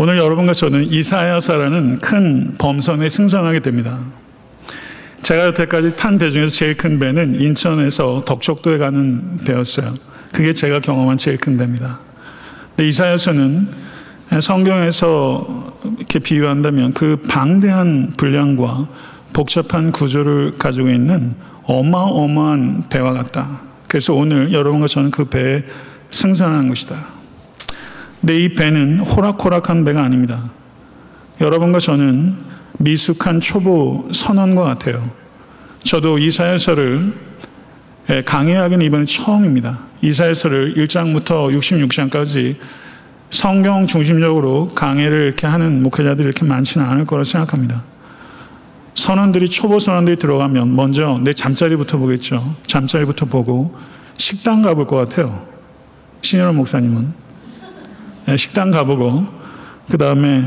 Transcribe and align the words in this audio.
오늘 0.00 0.16
여러분과 0.16 0.52
저는 0.52 0.92
이사야서라는 0.92 1.98
큰 1.98 2.54
범선에 2.56 3.08
승선하게 3.08 3.58
됩니다. 3.58 3.98
제가 5.24 5.46
여태까지 5.46 5.96
탄 5.96 6.18
배 6.18 6.30
중에서 6.30 6.54
제일 6.54 6.76
큰 6.76 7.00
배는 7.00 7.40
인천에서 7.40 8.22
덕적도에 8.24 8.78
가는 8.78 9.38
배였어요. 9.38 9.94
그게 10.32 10.52
제가 10.52 10.78
경험한 10.78 11.16
제일 11.18 11.36
큰 11.36 11.58
배입니다. 11.58 11.98
이사야서는 12.78 13.66
성경에서 14.40 15.74
이렇게 15.98 16.20
비유한다면 16.20 16.92
그 16.92 17.16
방대한 17.28 18.12
분량과 18.16 18.86
복잡한 19.32 19.90
구조를 19.90 20.58
가지고 20.58 20.90
있는 20.90 21.34
어마어마한 21.64 22.84
배와 22.88 23.14
같다. 23.14 23.62
그래서 23.88 24.14
오늘 24.14 24.52
여러분과 24.52 24.86
저는 24.86 25.10
그 25.10 25.24
배에 25.24 25.64
승선하는 26.10 26.68
것이다. 26.68 27.17
근데 28.20 28.36
이 28.36 28.54
배는 28.54 29.00
호락호락한 29.00 29.84
배가 29.84 30.02
아닙니다. 30.02 30.50
여러분과 31.40 31.78
저는 31.78 32.36
미숙한 32.78 33.40
초보 33.40 34.08
선원과 34.12 34.64
같아요. 34.64 35.08
저도 35.84 36.18
이사야서를 36.18 37.28
예, 38.10 38.22
강의하기는 38.22 38.84
이번에 38.84 39.04
처음입니다. 39.04 39.78
이사야서를 40.00 40.74
1장부터 40.74 41.54
66장까지 41.58 42.56
성경 43.30 43.86
중심적으로 43.86 44.70
강의를 44.74 45.26
이렇게 45.26 45.46
하는 45.46 45.82
목회자들이 45.82 46.24
이렇게 46.24 46.44
많지는 46.44 46.86
않을 46.86 47.04
거라 47.04 47.24
생각합니다. 47.24 47.84
선원들이 48.94 49.48
초보 49.50 49.78
선원들이 49.78 50.16
들어가면 50.16 50.74
먼저 50.74 51.20
내 51.22 51.32
잠자리부터 51.32 51.98
보겠죠. 51.98 52.56
잠자리부터 52.66 53.26
보고 53.26 53.76
식당 54.16 54.62
가볼 54.62 54.86
것 54.86 54.96
같아요. 54.96 55.46
신현호 56.22 56.52
목사님은 56.54 57.02
네, 57.02 57.27
식당 58.36 58.70
가보고 58.70 59.26
그 59.90 59.96
다음에 59.98 60.44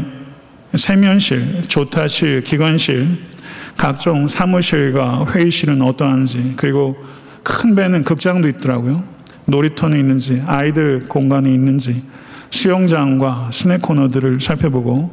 세면실, 0.76 1.68
조타실, 1.68 2.42
기관실, 2.42 3.08
각종 3.78 4.28
사무실과 4.28 5.26
회의실은 5.26 5.82
어떠한지 5.82 6.54
그리고 6.56 6.96
큰 7.44 7.76
배는 7.76 8.04
극장도 8.04 8.48
있더라고요. 8.48 9.04
놀이터는 9.46 10.00
있는지 10.00 10.44
아이들 10.46 11.08
공간이 11.08 11.54
있는지 11.54 12.04
수영장과 12.52 13.50
스낵 13.52 13.82
코너들을 13.82 14.40
살펴보고 14.40 15.12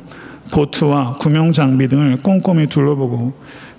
보트와 0.50 1.14
구명 1.14 1.52
장비 1.52 1.88
등을 1.88 2.18
꼼꼼히 2.18 2.66
둘러보고 2.66 3.34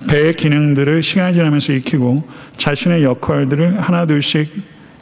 배의 0.07 0.35
기능들을 0.35 1.03
시간이 1.03 1.33
지나면서 1.33 1.73
익히고 1.73 2.27
자신의 2.57 3.03
역할들을 3.03 3.79
하나둘씩 3.81 4.49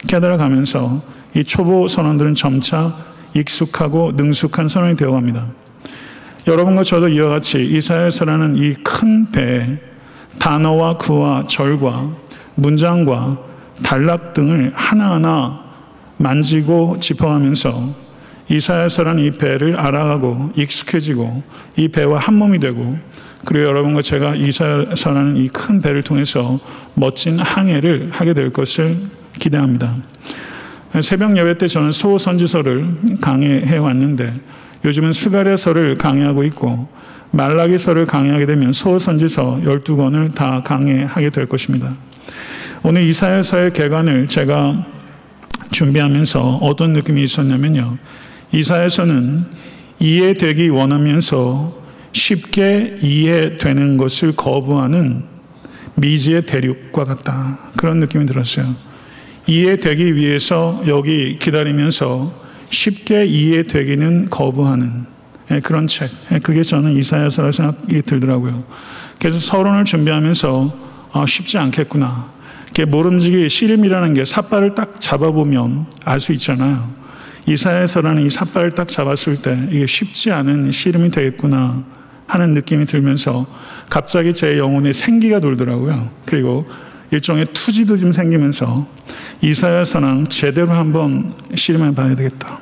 깨달아가면서 0.06 1.02
이 1.34 1.44
초보 1.44 1.88
선원들은 1.88 2.34
점차 2.34 2.94
익숙하고 3.34 4.12
능숙한 4.16 4.68
선원이 4.68 4.96
되어갑니다. 4.96 5.46
여러분과 6.46 6.82
저도 6.82 7.08
이와 7.08 7.28
같이 7.28 7.64
이사야서라는 7.64 8.56
이 8.56 8.74
큰 8.82 9.30
배에 9.30 9.78
단어와 10.38 10.96
구와 10.96 11.44
절과 11.46 12.10
문장과 12.54 13.38
단락 13.82 14.34
등을 14.34 14.72
하나하나 14.74 15.64
만지고 16.16 16.98
짚어가면서 17.00 17.94
이사야서라는 18.48 19.24
이 19.24 19.30
배를 19.32 19.78
알아가고 19.78 20.52
익숙해지고 20.56 21.42
이 21.76 21.88
배와 21.88 22.18
한 22.18 22.34
몸이 22.34 22.58
되고 22.60 22.98
그리고 23.44 23.66
여러분과 23.66 24.02
제가 24.02 24.34
이사야서라는 24.36 25.36
이 25.36 25.48
큰 25.48 25.80
배를 25.80 26.02
통해서 26.02 26.58
멋진 26.94 27.38
항해를 27.38 28.10
하게 28.12 28.34
될 28.34 28.50
것을 28.50 28.96
기대합니다. 29.38 29.94
새벽 31.02 31.36
예배 31.36 31.58
때 31.58 31.66
저는 31.66 31.92
소선지서를 31.92 33.20
강의해 33.20 33.76
왔는데 33.76 34.32
요즘은 34.84 35.12
스가랴서를 35.12 35.96
강의하고 35.96 36.44
있고 36.44 36.88
말라기서를 37.30 38.06
강의하게 38.06 38.46
되면 38.46 38.72
소선지서 38.72 39.60
12권을 39.64 40.34
다 40.34 40.62
강의하게 40.62 41.30
될 41.30 41.46
것입니다. 41.46 41.92
오늘 42.82 43.02
이사야서의 43.02 43.72
개관을 43.72 44.28
제가 44.28 44.86
준비하면서 45.70 46.58
어떤 46.62 46.92
느낌이 46.92 47.22
있었냐면요. 47.24 47.98
이사야서는 48.52 49.44
이해되기 49.98 50.68
원하면서 50.68 51.76
쉽게 52.12 52.96
이해되는 53.02 53.96
것을 53.96 54.34
거부하는 54.34 55.24
미지의 55.96 56.46
대륙과 56.46 57.04
같다. 57.04 57.58
그런 57.76 58.00
느낌이 58.00 58.26
들었어요. 58.26 58.66
이해되기 59.48 60.14
위해서 60.14 60.80
여기 60.86 61.38
기다리면서 61.38 62.32
쉽게 62.68 63.24
이해되기는 63.24 64.26
거부하는 64.28 65.06
예, 65.50 65.60
그런 65.60 65.86
책. 65.86 66.10
예, 66.30 66.38
그게 66.38 66.62
저는 66.62 66.94
이사야서라 66.98 67.52
생각이 67.52 68.02
들더라고요. 68.02 68.62
그래서 69.18 69.38
서론을 69.38 69.84
준비하면서 69.84 70.88
아, 71.12 71.24
쉽지 71.26 71.56
않겠구나. 71.58 72.30
모름지기 72.86 73.48
씨름이라는 73.48 74.14
게 74.14 74.24
삿발을 74.24 74.74
딱 74.74 75.00
잡아보면 75.00 75.86
알 76.04 76.20
수 76.20 76.32
있잖아요. 76.34 76.88
이사야서라는 77.46 78.26
이 78.26 78.30
삿발을 78.30 78.72
딱 78.72 78.88
잡았을 78.88 79.40
때 79.40 79.58
이게 79.72 79.86
쉽지 79.86 80.30
않은 80.30 80.70
씨름이 80.70 81.10
되겠구나 81.10 81.82
하는 82.26 82.52
느낌이 82.52 82.84
들면서 82.84 83.46
갑자기 83.88 84.34
제 84.34 84.58
영혼에 84.58 84.92
생기가 84.92 85.40
돌더라고요. 85.40 86.10
그리고 86.26 86.68
일종의 87.10 87.46
투지도 87.52 87.96
좀 87.96 88.12
생기면서 88.12 88.86
이사야서는 89.40 90.28
제대로 90.28 90.72
한번 90.72 91.34
씨름해 91.54 91.94
봐야 91.94 92.14
되겠다. 92.14 92.60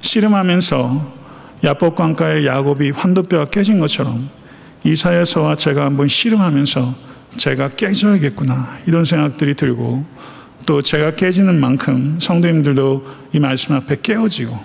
씨름하면서 0.00 1.20
야복강가의 1.64 2.46
야곱이 2.46 2.90
환도뼈가 2.90 3.46
깨진 3.46 3.78
것처럼 3.78 4.28
이사야서와 4.84 5.56
제가 5.56 5.84
한번 5.84 6.08
씨름하면서 6.08 6.94
제가 7.36 7.68
깨져야겠구나 7.68 8.78
이런 8.86 9.04
생각들이 9.04 9.54
들고 9.54 10.04
또 10.66 10.82
제가 10.82 11.12
깨지는 11.12 11.60
만큼 11.60 12.18
성도님들도 12.20 13.06
이 13.32 13.40
말씀 13.40 13.74
앞에 13.74 13.98
깨어지고 14.02 14.58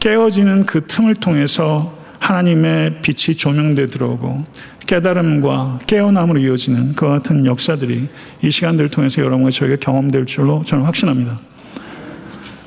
깨어지는 0.00 0.66
그 0.66 0.86
틈을 0.86 1.16
통해서 1.16 1.96
하나님의 2.18 3.00
빛이 3.02 3.36
조명돼 3.36 3.86
들어오고 3.86 4.44
깨달음과 4.88 5.80
깨어남으로 5.86 6.40
이어지는 6.40 6.94
그 6.94 7.06
같은 7.06 7.44
역사들이 7.44 8.08
이 8.42 8.50
시간들을 8.50 8.88
통해서 8.88 9.22
여러분과 9.22 9.50
저에게 9.50 9.76
경험될 9.76 10.24
줄로 10.24 10.62
저는 10.64 10.84
확신합니다. 10.84 11.38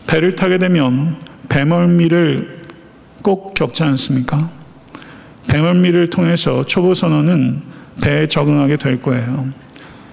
배를 0.06 0.36
타게 0.36 0.60
되면 0.60 1.20
배멀미를 1.50 2.62
꼭 3.24 3.56
겪지 3.56 3.84
않습니까? 3.84 4.50
배멀미를 5.48 6.12
통해서 6.12 6.64
초보 6.66 6.94
선언은 6.94 7.64
배에 8.04 8.28
적응하게 8.28 8.78
될 8.78 9.02
거예요. 9.02 9.48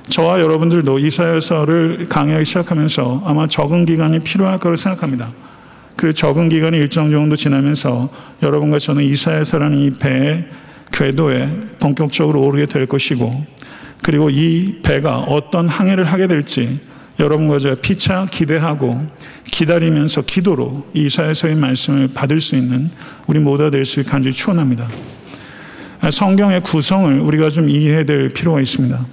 저와 0.09 0.41
여러분들도 0.41 0.99
이사야서를 0.99 2.07
강의하기 2.09 2.47
시작하면서 2.47 3.25
아마 3.27 3.47
적응 3.47 3.85
기간이 3.85 4.21
필요할 4.21 4.59
거라고 4.59 4.77
생각합니다. 4.77 5.29
그 5.95 6.15
적응 6.15 6.49
기간이 6.49 6.79
일정 6.79 7.11
정도 7.11 7.37
지나면서 7.37 8.09
여러분과 8.43 8.79
저는 8.79 9.03
이사야서라는 9.05 9.77
이 9.77 9.91
배에 9.91 10.47
궤도에 10.93 11.49
본격적으로 11.81 12.43
오르게 12.43 12.67
될 12.67 12.87
것이고 12.87 13.45
그리고 14.03 14.31
이 14.31 14.81
배가 14.83 15.19
어떤 15.19 15.69
항해를 15.69 16.05
하게 16.05 16.27
될지 16.27 16.81
여러분과 17.19 17.59
저 17.59 17.75
피차 17.75 18.27
기대하고 18.31 19.07
기다리면서 19.45 20.23
기도로 20.23 20.87
이사야서의 20.95 21.57
말씀을 21.57 22.09
받을 22.15 22.41
수 22.41 22.55
있는 22.57 22.91
우리 23.27 23.39
모두가 23.41 23.71
될 23.71 23.85
수 23.85 24.01
있게 24.01 24.11
간절히 24.11 24.33
축원합니다. 24.35 24.87
성경의 26.11 26.63
구성을 26.63 27.19
우리가 27.21 27.51
좀 27.51 27.69
이해해야 27.69 28.05
될 28.05 28.29
필요가 28.29 28.61
있습니다. 28.61 29.05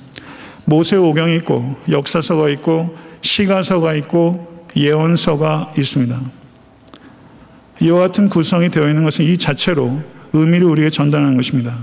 모세오경이 0.66 1.36
있고 1.38 1.76
역사서가 1.90 2.50
있고 2.50 2.96
시가서가 3.22 3.96
있고 3.96 4.66
예언서가 4.76 5.74
있습니다. 5.78 6.20
이와 7.82 8.00
같은 8.02 8.30
구성이 8.30 8.70
되어 8.70 8.88
있는 8.88 9.04
것은 9.04 9.26
이 9.26 9.38
자체로 9.38 10.02
의미를 10.36 10.68
우리에게 10.68 10.90
전달하는 10.90 11.36
것입니다. 11.36 11.76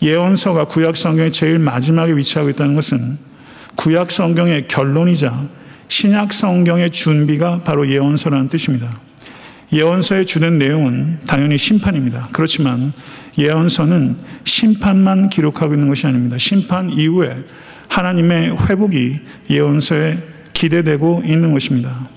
예언서가 0.00 0.64
구약 0.64 0.96
성경의 0.96 1.32
제일 1.32 1.58
마지막에 1.58 2.12
위치하고 2.14 2.50
있다는 2.50 2.74
것은 2.74 3.18
구약 3.76 4.10
성경의 4.10 4.68
결론이자 4.68 5.48
신약 5.88 6.32
성경의 6.32 6.90
준비가 6.90 7.62
바로 7.62 7.88
예언서라는 7.88 8.48
뜻입니다. 8.48 9.00
예언서의 9.72 10.26
주된 10.26 10.58
내용은 10.58 11.18
당연히 11.26 11.58
심판입니다. 11.58 12.28
그렇지만 12.32 12.92
예언서는 13.36 14.16
심판만 14.44 15.28
기록하고 15.28 15.74
있는 15.74 15.88
것이 15.88 16.06
아닙니다. 16.06 16.38
심판 16.38 16.90
이후에 16.90 17.44
하나님의 17.88 18.56
회복이 18.66 19.20
예언서에 19.50 20.18
기대되고 20.52 21.22
있는 21.24 21.52
것입니다. 21.52 22.08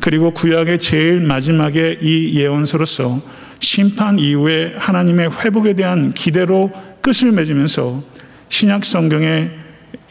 그리고 0.00 0.32
구약의 0.32 0.78
제일 0.78 1.20
마지막에 1.20 1.98
이 2.00 2.38
예언서로서 2.38 3.20
심판 3.62 4.18
이후에 4.18 4.74
하나님의 4.76 5.30
회복에 5.30 5.74
대한 5.74 6.12
기대로 6.12 6.72
끝을 7.00 7.30
맺으면서 7.30 8.02
신약 8.48 8.84
성경에 8.84 9.50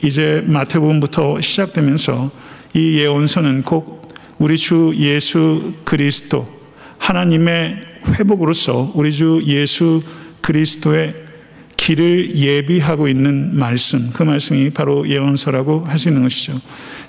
이제 0.03 0.41
마태복음부터 0.47 1.41
시작되면서 1.41 2.31
이 2.73 2.97
예언서는 2.97 3.63
꼭 3.63 4.13
우리 4.39 4.57
주 4.57 4.93
예수 4.97 5.73
그리스도 5.83 6.47
하나님의 6.97 7.81
회복으로서 8.07 8.93
우리 8.95 9.11
주 9.11 9.41
예수 9.45 10.01
그리스도의 10.39 11.13
길을 11.75 12.35
예비하고 12.35 13.07
있는 13.07 13.57
말씀, 13.57 14.11
그 14.13 14.23
말씀이 14.23 14.69
바로 14.69 15.07
예언서라고 15.07 15.85
할 15.85 15.97
수 15.99 16.09
있는 16.09 16.23
것이죠. 16.23 16.53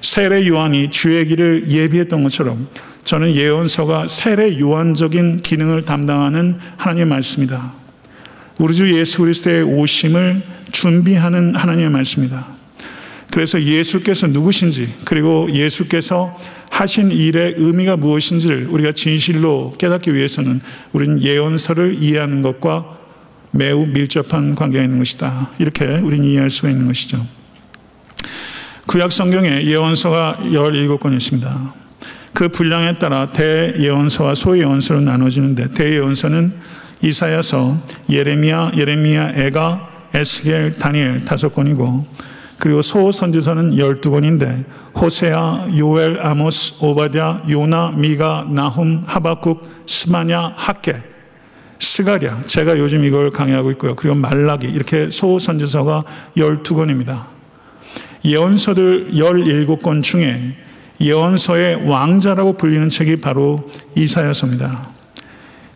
세례 0.00 0.46
요한이 0.48 0.90
주의 0.90 1.24
길을 1.26 1.68
예비했던 1.68 2.22
것처럼 2.22 2.66
저는 3.04 3.34
예언서가 3.34 4.06
세례 4.06 4.58
요한적인 4.58 5.42
기능을 5.42 5.82
담당하는 5.82 6.58
하나님의 6.76 7.06
말씀이다. 7.06 7.72
우리 8.58 8.74
주 8.74 8.96
예수 8.98 9.18
그리스도의 9.18 9.64
오심을 9.64 10.42
준비하는 10.70 11.54
하나님의 11.56 11.90
말씀이다. 11.90 12.46
그래서 13.30 13.60
예수께서 13.62 14.26
누구신지 14.26 14.94
그리고 15.04 15.48
예수께서 15.50 16.38
하신 16.70 17.10
일의 17.10 17.54
의미가 17.56 17.96
무엇인지를 17.96 18.66
우리가 18.70 18.92
진실로 18.92 19.74
깨닫기 19.78 20.14
위해서는 20.14 20.60
우리는 20.92 21.20
예언서를 21.20 21.96
이해하는 22.00 22.42
것과 22.42 22.98
매우 23.50 23.86
밀접한 23.86 24.54
관계가 24.54 24.82
있는 24.84 24.98
것이다. 24.98 25.50
이렇게 25.58 25.84
우리는 25.84 26.24
이해할 26.24 26.50
수가 26.50 26.70
있는 26.70 26.86
것이죠. 26.86 27.24
구약 28.86 29.12
성경에 29.12 29.64
예언서가 29.64 30.38
17권 30.42 31.14
있습니다. 31.14 31.81
그 32.32 32.48
분량에 32.48 32.98
따라 32.98 33.26
대예언서와 33.32 34.34
소예언서로 34.34 35.00
나눠지는데 35.00 35.72
대예언서는 35.74 36.52
이사야서, 37.02 37.76
예레미야, 38.08 38.72
예레미야, 38.76 39.32
에가, 39.34 39.88
에스겔, 40.14 40.78
다니엘 40.78 41.24
다섯 41.24 41.54
권이고 41.54 42.06
그리고 42.58 42.80
소선지서는 42.80 43.76
열두 43.76 44.12
권인데 44.12 44.64
호세아, 44.94 45.66
요엘, 45.76 46.20
아모스, 46.20 46.84
오바댜, 46.84 47.42
요나, 47.50 47.92
미가, 47.96 48.46
나훔, 48.50 49.02
하박국, 49.04 49.84
스마냐, 49.86 50.54
학계, 50.56 51.02
스가랴 51.80 52.42
제가 52.46 52.78
요즘 52.78 53.04
이걸 53.04 53.30
강의하고 53.30 53.72
있고요. 53.72 53.96
그리고 53.96 54.14
말라기 54.14 54.68
이렇게 54.68 55.10
소선지서가 55.10 56.04
열두 56.36 56.76
권입니다. 56.76 57.26
예언서들 58.24 59.08
17권 59.08 60.04
중에 60.04 60.56
예언서의 61.02 61.88
왕자라고 61.88 62.56
불리는 62.56 62.88
책이 62.88 63.16
바로 63.16 63.68
이사야서입니다. 63.96 64.90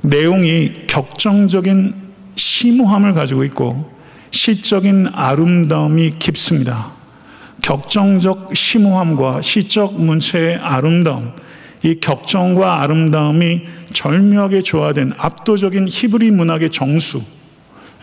내용이 0.02 0.86
격정적인 0.86 1.94
심오함을 2.36 3.12
가지고 3.12 3.42
있고 3.44 3.92
시적인 4.30 5.08
아름다움이 5.12 6.18
깊습니다. 6.18 6.92
격정적 7.62 8.54
심오함과 8.54 9.42
시적 9.42 10.00
문체의 10.00 10.56
아름다움, 10.56 11.32
이 11.82 11.98
격정과 12.00 12.82
아름다움이 12.82 13.62
절묘하게 13.92 14.62
조화된 14.62 15.14
압도적인 15.16 15.88
히브리 15.88 16.30
문학의 16.30 16.70
정수, 16.70 17.20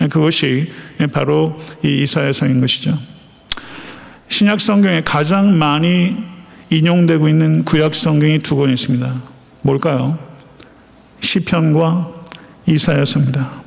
그것이 0.09 0.69
바로 1.13 1.57
이 1.83 2.03
이사야서인 2.03 2.59
것이죠. 2.59 2.97
신약 4.27 4.59
성경에 4.59 5.03
가장 5.03 5.57
많이 5.57 6.32
인용되고 6.69 7.27
있는 7.29 7.63
구약 7.65 7.95
성경이 7.95 8.39
두 8.39 8.55
권 8.55 8.69
있습니다. 8.71 9.13
뭘까요? 9.61 10.17
시편과 11.21 12.11
이사야서입니다. 12.67 13.63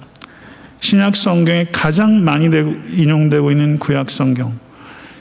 신약 0.81 1.17
성경에 1.17 1.67
가장 1.73 2.23
많이 2.25 2.47
인용되고 2.47 3.51
있는 3.51 3.79
구약 3.79 4.11
성경. 4.11 4.59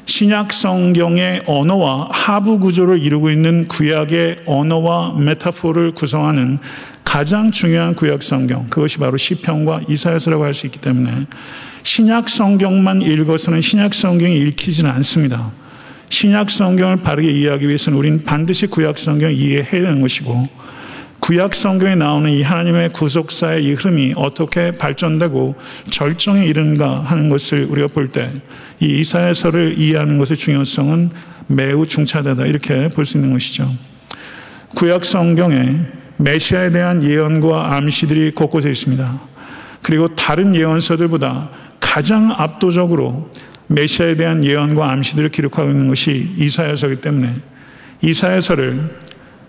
신약 0.06 0.54
성경의 0.54 1.44
언어와 1.48 2.10
하부 2.12 2.60
구조를 2.60 3.00
이루고 3.00 3.32
있는 3.32 3.68
구약의 3.68 4.42
언어와 4.46 5.16
메타포를 5.18 5.94
구성하는 5.94 6.60
가장 7.04 7.52
중요한 7.52 7.96
구약 7.96 8.22
성경. 8.22 8.68
그것이 8.70 8.98
바로 9.00 9.18
시편과 9.18 9.82
이사야서라고 9.90 10.44
할 10.44 10.54
수 10.54 10.68
있기 10.68 10.80
때문에 10.80 11.26
신약 11.84 12.30
성경만 12.30 13.02
읽어서는 13.02 13.62
신약 13.62 13.94
성경이 13.94 14.38
읽히지는 14.40 14.92
않습니다. 14.92 15.52
신약 16.10 16.50
성경을 16.50 16.98
바르게 16.98 17.30
이해하기 17.32 17.68
위해서는 17.68 17.98
우리는 17.98 18.24
반드시 18.24 18.68
구약 18.68 18.98
성경을 18.98 19.34
이해해야 19.34 19.66
되는 19.84 20.02
것이고 20.02 20.48
구약 21.20 21.56
성경에 21.56 21.96
나오는 21.96 22.30
이 22.32 22.44
하나님의 22.44 22.94
구속사의 22.94 23.64
이 23.64 23.74
흐름이 23.74 24.14
어떻게 24.16 24.72
발전되고 24.78 25.56
절정에 25.90 26.46
이른가 26.46 27.00
하는 27.02 27.30
것을 27.30 27.66
우리가 27.70 27.88
볼 27.88 28.12
때 28.12 28.30
이 28.82 29.00
이사야서를 29.00 29.76
이해하는 29.80 30.18
것의 30.18 30.38
중요성은 30.38 31.12
매우 31.48 31.88
중차대다 31.88 32.46
이렇게 32.46 32.90
볼 32.90 33.06
수 33.06 33.18
있는 33.18 33.32
것이죠. 33.32 33.66
구약 34.76 35.06
성경에 35.06 35.78
메시아에 36.18 36.72
대한 36.72 37.02
예언과 37.02 37.74
암시들이 37.76 38.32
곳곳에 38.32 38.70
있습니다. 38.70 39.20
그리고 39.82 40.14
다른 40.16 40.54
예언서들보다 40.56 41.50
가장 41.80 42.32
압도적으로 42.32 43.30
메시아에 43.68 44.16
대한 44.16 44.44
예언과 44.44 44.92
암시들을 44.92 45.30
기록하고 45.30 45.70
있는 45.70 45.88
것이 45.88 46.30
이사야서이기 46.38 47.02
때문에 47.02 47.36
이사야서를 48.02 48.80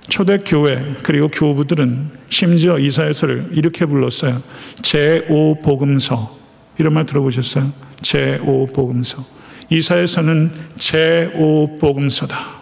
초대 0.09 0.39
교회 0.39 0.83
그리고 1.03 1.29
교부들은 1.29 2.11
심지어 2.29 2.79
이사야서를 2.79 3.49
이렇게 3.53 3.85
불렀어요. 3.87 4.43
제5 4.83 5.63
복음서 5.63 6.37
이런 6.79 6.95
말 6.95 7.07
들어보셨어요? 7.07 7.73
제5 8.03 8.73
복음서 8.73 9.25
이사야서는 9.71 10.53
제5 10.79 11.81
복음서다. 11.81 12.57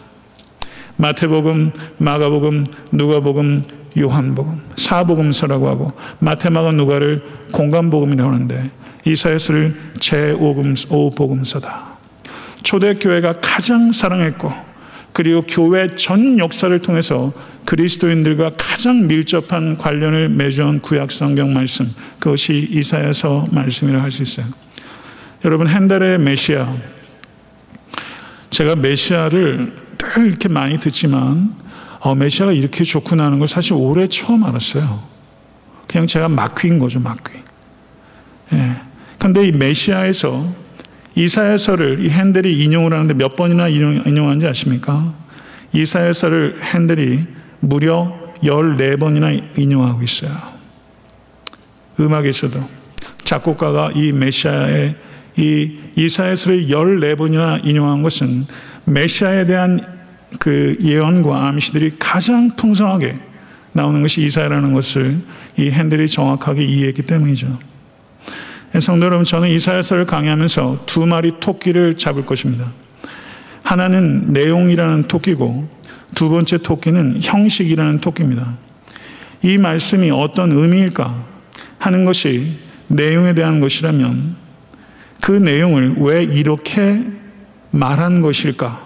마태복음, 0.97 1.73
마가복음, 1.99 2.67
누가복음, 2.93 3.63
요한복음, 3.99 4.61
사복음서라고 4.77 5.69
하고 5.69 5.93
마테마가 6.21 6.73
누가를 6.73 7.23
공간복음이라고 7.53 8.31
하는데 8.31 8.71
이사야서를 9.05 9.75
제5복음서다. 9.99 11.95
초대교회가 12.63 13.41
가장 13.41 13.93
사랑했고 13.93 14.53
그리고 15.13 15.43
교회 15.43 15.95
전 15.95 16.39
역사를 16.39 16.77
통해서 16.81 17.33
그리스도인들과 17.67 18.53
가장 18.59 19.07
밀접한 19.07 19.79
관련을 19.79 20.29
맺은 20.31 20.81
구약 20.81 21.13
성경 21.13 21.53
말씀 21.53 21.89
그것이 22.19 22.69
이사야서 22.71 23.49
말씀이라 23.53 24.03
할 24.03 24.11
수 24.11 24.23
있어요. 24.23 24.47
여러분 25.45 25.69
핸델의 25.69 26.19
메시아 26.19 26.75
제가 28.51 28.77
메시아를 28.77 29.77
늘 29.99 30.27
이렇게 30.27 30.49
많이 30.49 30.79
듣지만 30.79 31.55
어, 32.01 32.15
메시아가 32.15 32.53
이렇게 32.53 32.85
좋구나 32.85 33.25
하는 33.27 33.39
걸 33.39 33.49
사실 33.49 33.75
올해 33.75 34.07
처음 34.09 34.45
알았어요. 34.45 35.03
그냥 35.87 36.07
제가 36.07 36.29
막귀인 36.29 36.79
거죠, 36.79 37.01
막귀. 37.01 37.33
예. 38.53 38.77
근데 39.19 39.47
이 39.47 39.53
메시아에서 39.53 40.65
이사야서를 41.15 42.05
이 42.05 42.11
핸델이 42.11 42.65
인용을 42.65 42.93
하는데 42.93 43.15
몇 43.15 43.37
번이나 43.37 43.69
인용, 43.69 44.03
인용하는지 44.05 44.47
아십니까? 44.47 45.15
이사야서를 45.73 46.61
핸델이 46.63 47.25
무려 47.61 48.13
14번이나 48.43 49.59
인용하고 49.59 50.03
있어요. 50.03 50.33
음악에서도 51.99 52.59
작곡가가 53.25 53.93
이 53.95 54.13
메시아의 54.13 54.97
이 55.37 55.79
이사야서를 55.97 56.67
14번이나 56.67 57.65
인용한 57.65 58.03
것은 58.03 58.47
메시아에 58.85 59.47
대한 59.47 59.81
그 60.39 60.77
예언과 60.81 61.49
암시들이 61.49 61.93
가장 61.99 62.51
풍성하게 62.57 63.17
나오는 63.73 64.03
것이 64.03 64.23
이사야라는 64.23 64.75
것을 64.75 65.19
이 65.57 65.71
핸들이 65.71 66.09
정확하게 66.09 66.65
이해했기 66.65 67.03
때문이죠. 67.03 67.59
성도 68.81 69.07
여러분, 69.07 69.25
저는 69.25 69.49
이사야서를 69.51 70.05
강의하면서 70.07 70.83
두 70.87 71.07
마리 71.07 71.33
토끼를 71.39 71.97
잡을 71.97 72.27
것입니다. 72.27 72.67
하나는 73.63 74.33
내용이라는 74.33 75.05
토끼고 75.05 75.69
두 76.15 76.29
번째 76.29 76.59
토끼는 76.59 77.19
형식이라는 77.23 77.99
토끼입니다. 78.01 78.57
이 79.43 79.59
말씀이 79.59 80.11
어떤 80.11 80.53
의미일까 80.53 81.25
하는 81.79 82.05
것이 82.05 82.57
내용에 82.89 83.35
대한 83.35 83.61
것이라면 83.61 84.37
그 85.21 85.33
내용을 85.33 85.97
왜 85.99 86.25
이렇게 86.25 87.01
말한 87.71 88.23
것일까? 88.23 88.83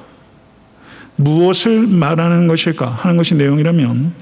무엇을 1.16 1.86
말하는 1.86 2.46
것일까 2.46 2.88
하는 2.88 3.16
것이 3.16 3.34
내용이라면 3.34 4.12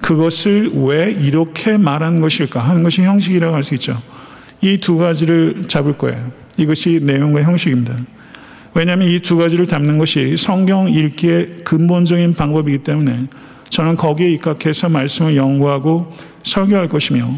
그것을 0.00 0.70
왜 0.74 1.10
이렇게 1.10 1.76
말한 1.76 2.20
것일까 2.20 2.60
하는 2.60 2.82
것이 2.82 3.02
형식이라고 3.02 3.54
할 3.54 3.62
수 3.62 3.74
있죠. 3.74 3.96
이 4.64 4.78
두 4.78 4.96
가지를 4.96 5.64
잡을 5.68 5.92
거예요. 5.98 6.32
이것이 6.56 7.00
내용과 7.02 7.42
형식입니다. 7.42 7.94
왜냐하면 8.74 9.08
이 9.08 9.20
두 9.20 9.36
가지를 9.36 9.66
담는 9.66 9.98
것이 9.98 10.36
성경 10.36 10.90
읽기의 10.90 11.64
근본적인 11.64 12.34
방법이기 12.34 12.78
때문에 12.78 13.26
저는 13.68 13.96
거기에 13.96 14.30
입각해서 14.32 14.88
말씀을 14.88 15.36
연구하고 15.36 16.12
설교할 16.44 16.88
것이며 16.88 17.28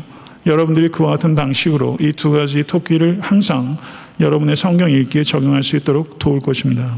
여러분들이 0.47 0.89
그와 0.89 1.11
같은 1.11 1.35
방식으로 1.35 1.99
이 2.01 2.13
두 2.13 2.31
가지 2.31 2.63
토끼를 2.63 3.19
항상 3.21 3.77
여러분의 4.21 4.55
성경 4.57 4.91
읽기에 4.91 5.25
적용할 5.25 5.63
수 5.63 5.77
있도록 5.77 6.19
도울 6.19 6.41
것입니다. 6.41 6.97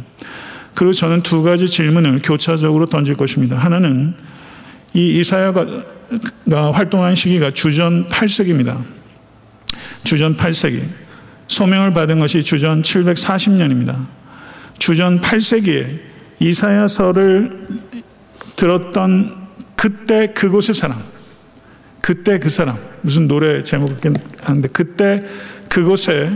그리고 0.74 0.92
저는 0.92 1.22
두 1.22 1.42
가지 1.42 1.66
질문을 1.66 2.20
교차적으로 2.22 2.86
던질 2.86 3.16
것입니다. 3.16 3.56
하나는 3.56 4.14
이 4.94 5.18
이사야가 5.18 5.66
활동한 6.72 7.14
시기가 7.14 7.50
주전 7.50 8.08
8세기입니다. 8.08 8.97
주전 10.08 10.38
8세기. 10.38 10.84
소명을 11.48 11.92
받은 11.92 12.18
것이 12.18 12.42
주전 12.42 12.80
740년입니다. 12.80 14.06
주전 14.78 15.20
8세기에 15.20 16.00
이사야서를 16.40 17.68
들었던 18.56 19.48
그때 19.76 20.28
그곳의 20.28 20.74
사람, 20.74 21.02
그때 22.00 22.38
그 22.38 22.48
사람, 22.48 22.78
무슨 23.02 23.28
노래 23.28 23.62
제목이긴 23.62 24.14
한데, 24.40 24.68
그때 24.72 25.24
그곳에 25.68 26.30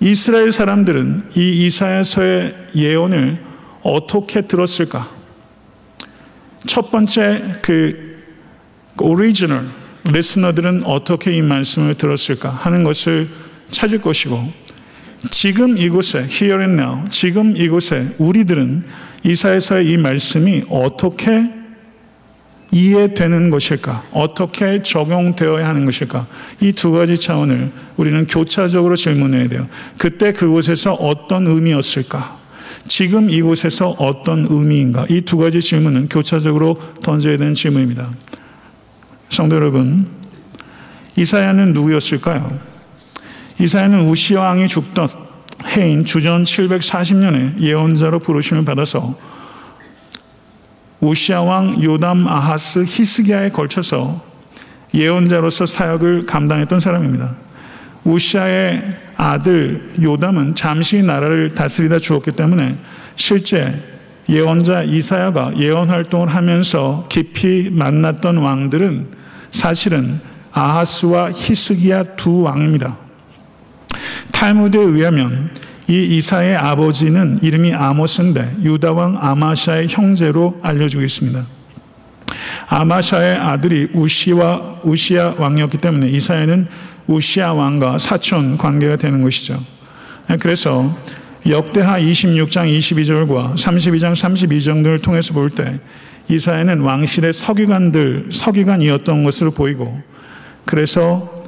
이스라엘 0.00 0.50
사람들은 0.50 1.32
이 1.34 1.66
이사야서의 1.66 2.68
예언을 2.74 3.38
어떻게 3.82 4.40
들었을까? 4.40 5.10
첫 6.66 6.90
번째 6.90 7.52
그 7.60 8.24
오리지널 8.98 9.81
listener들은 10.04 10.84
어떻게 10.84 11.32
이 11.36 11.42
말씀을 11.42 11.94
들었을까 11.94 12.50
하는 12.50 12.82
것을 12.82 13.28
찾을 13.68 14.00
것이고 14.00 14.52
지금 15.30 15.78
이곳에 15.78 16.26
here 16.28 16.60
and 16.60 16.80
now 16.82 17.04
지금 17.10 17.56
이곳에 17.56 18.08
우리들은 18.18 18.84
이사에서의 19.24 19.88
이 19.88 19.96
말씀이 19.96 20.64
어떻게 20.68 21.50
이해되는 22.72 23.50
것일까? 23.50 24.02
어떻게 24.12 24.82
적용되어야 24.82 25.68
하는 25.68 25.84
것일까? 25.84 26.26
이 26.62 26.72
두 26.72 26.90
가지 26.90 27.16
차원을 27.18 27.70
우리는 27.98 28.26
교차적으로 28.26 28.96
질문해야 28.96 29.48
돼요. 29.48 29.68
그때 29.98 30.32
그곳에서 30.32 30.94
어떤 30.94 31.46
의미였을까? 31.46 32.38
지금 32.88 33.28
이곳에서 33.30 33.90
어떤 33.90 34.46
의미인가? 34.48 35.06
이 35.10 35.20
두 35.20 35.36
가지 35.36 35.60
질문은 35.60 36.08
교차적으로 36.08 36.80
던져야 37.02 37.36
되는 37.36 37.52
질문입니다. 37.54 38.10
성도 39.32 39.56
여러분, 39.56 40.06
이사야는 41.16 41.72
누구였을까요? 41.72 42.58
이사야는 43.58 44.06
우시 44.06 44.34
왕이 44.34 44.68
죽던 44.68 45.08
해인 45.74 46.04
주전 46.04 46.44
740년에 46.44 47.58
예언자로 47.58 48.18
부르심을 48.18 48.66
받아서 48.66 49.16
우시아 51.00 51.40
왕 51.40 51.82
요담 51.82 52.28
아하스 52.28 52.84
히스기야에 52.86 53.48
걸쳐서 53.50 54.22
예언자로서 54.92 55.64
사역을 55.64 56.26
감당했던 56.26 56.78
사람입니다. 56.78 57.34
우시아의 58.04 58.82
아들 59.16 59.94
요담은 60.02 60.54
잠시 60.54 61.02
나라를 61.02 61.54
다스리다 61.54 62.00
주었기 62.00 62.32
때문에 62.32 62.76
실제 63.16 63.72
예언자 64.28 64.82
이사야가 64.82 65.56
예언 65.56 65.88
활동을 65.88 66.28
하면서 66.28 67.06
깊이 67.08 67.70
만났던 67.72 68.36
왕들은 68.36 69.21
사실은 69.52 70.20
아하스와 70.50 71.30
히스기야 71.32 72.16
두 72.16 72.42
왕입니다. 72.42 72.96
탈무드에 74.32 74.80
의하면 74.80 75.50
이 75.88 76.16
이사의 76.16 76.56
아버지는 76.56 77.38
이름이 77.42 77.74
아모스인데 77.74 78.56
유다 78.62 78.92
왕 78.92 79.18
아마샤의 79.20 79.88
형제로 79.88 80.58
알려지고 80.62 81.02
있습니다. 81.02 81.44
아마샤의 82.68 83.36
아들이 83.36 83.88
우시와 83.92 84.80
우시아 84.82 85.34
왕이었기 85.38 85.78
때문에 85.78 86.08
이사야는 86.08 86.66
우시아 87.06 87.52
왕과 87.52 87.98
사촌 87.98 88.56
관계가 88.56 88.96
되는 88.96 89.22
것이죠. 89.22 89.62
그래서 90.40 90.96
역대하 91.46 91.98
26장 91.98 92.66
22절과 92.78 93.54
32장 93.54 94.14
32절을 94.14 95.02
통해서 95.02 95.34
볼 95.34 95.50
때 95.50 95.80
이사야는 96.32 96.80
왕실의 96.80 97.32
서기관들 97.32 98.28
서기관이었던 98.30 99.24
것으로 99.24 99.50
보이고 99.50 100.00
그래서 100.64 101.42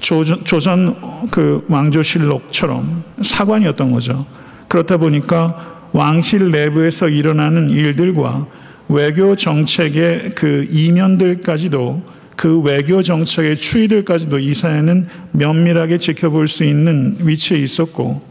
조전, 0.00 0.44
조선 0.44 0.94
그 1.30 1.64
왕조실록처럼 1.68 3.04
사관이었던 3.22 3.90
거죠. 3.90 4.26
그렇다 4.68 4.96
보니까 4.98 5.88
왕실 5.92 6.50
내부에서 6.50 7.08
일어나는 7.08 7.70
일들과 7.70 8.46
외교 8.88 9.34
정책의 9.36 10.34
그 10.34 10.66
이면들까지도 10.70 12.02
그 12.36 12.60
외교 12.60 13.02
정책의 13.02 13.56
추이들까지도 13.56 14.38
이사야는 14.38 15.08
면밀하게 15.32 15.98
지켜볼 15.98 16.46
수 16.46 16.64
있는 16.64 17.16
위치에 17.20 17.58
있었고 17.58 18.22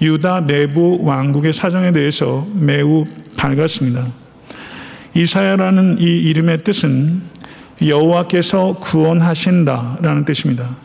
유다 0.00 0.46
내부 0.46 0.98
왕국의 1.02 1.52
사정에 1.52 1.92
대해서 1.92 2.46
매우 2.54 3.04
밝았습니다. 3.36 4.23
이사야라는 5.14 5.98
이 6.00 6.04
이름의 6.04 6.64
뜻은 6.64 7.22
여호와께서 7.86 8.78
구원하신다라는 8.80 10.24
뜻입니다. 10.24 10.76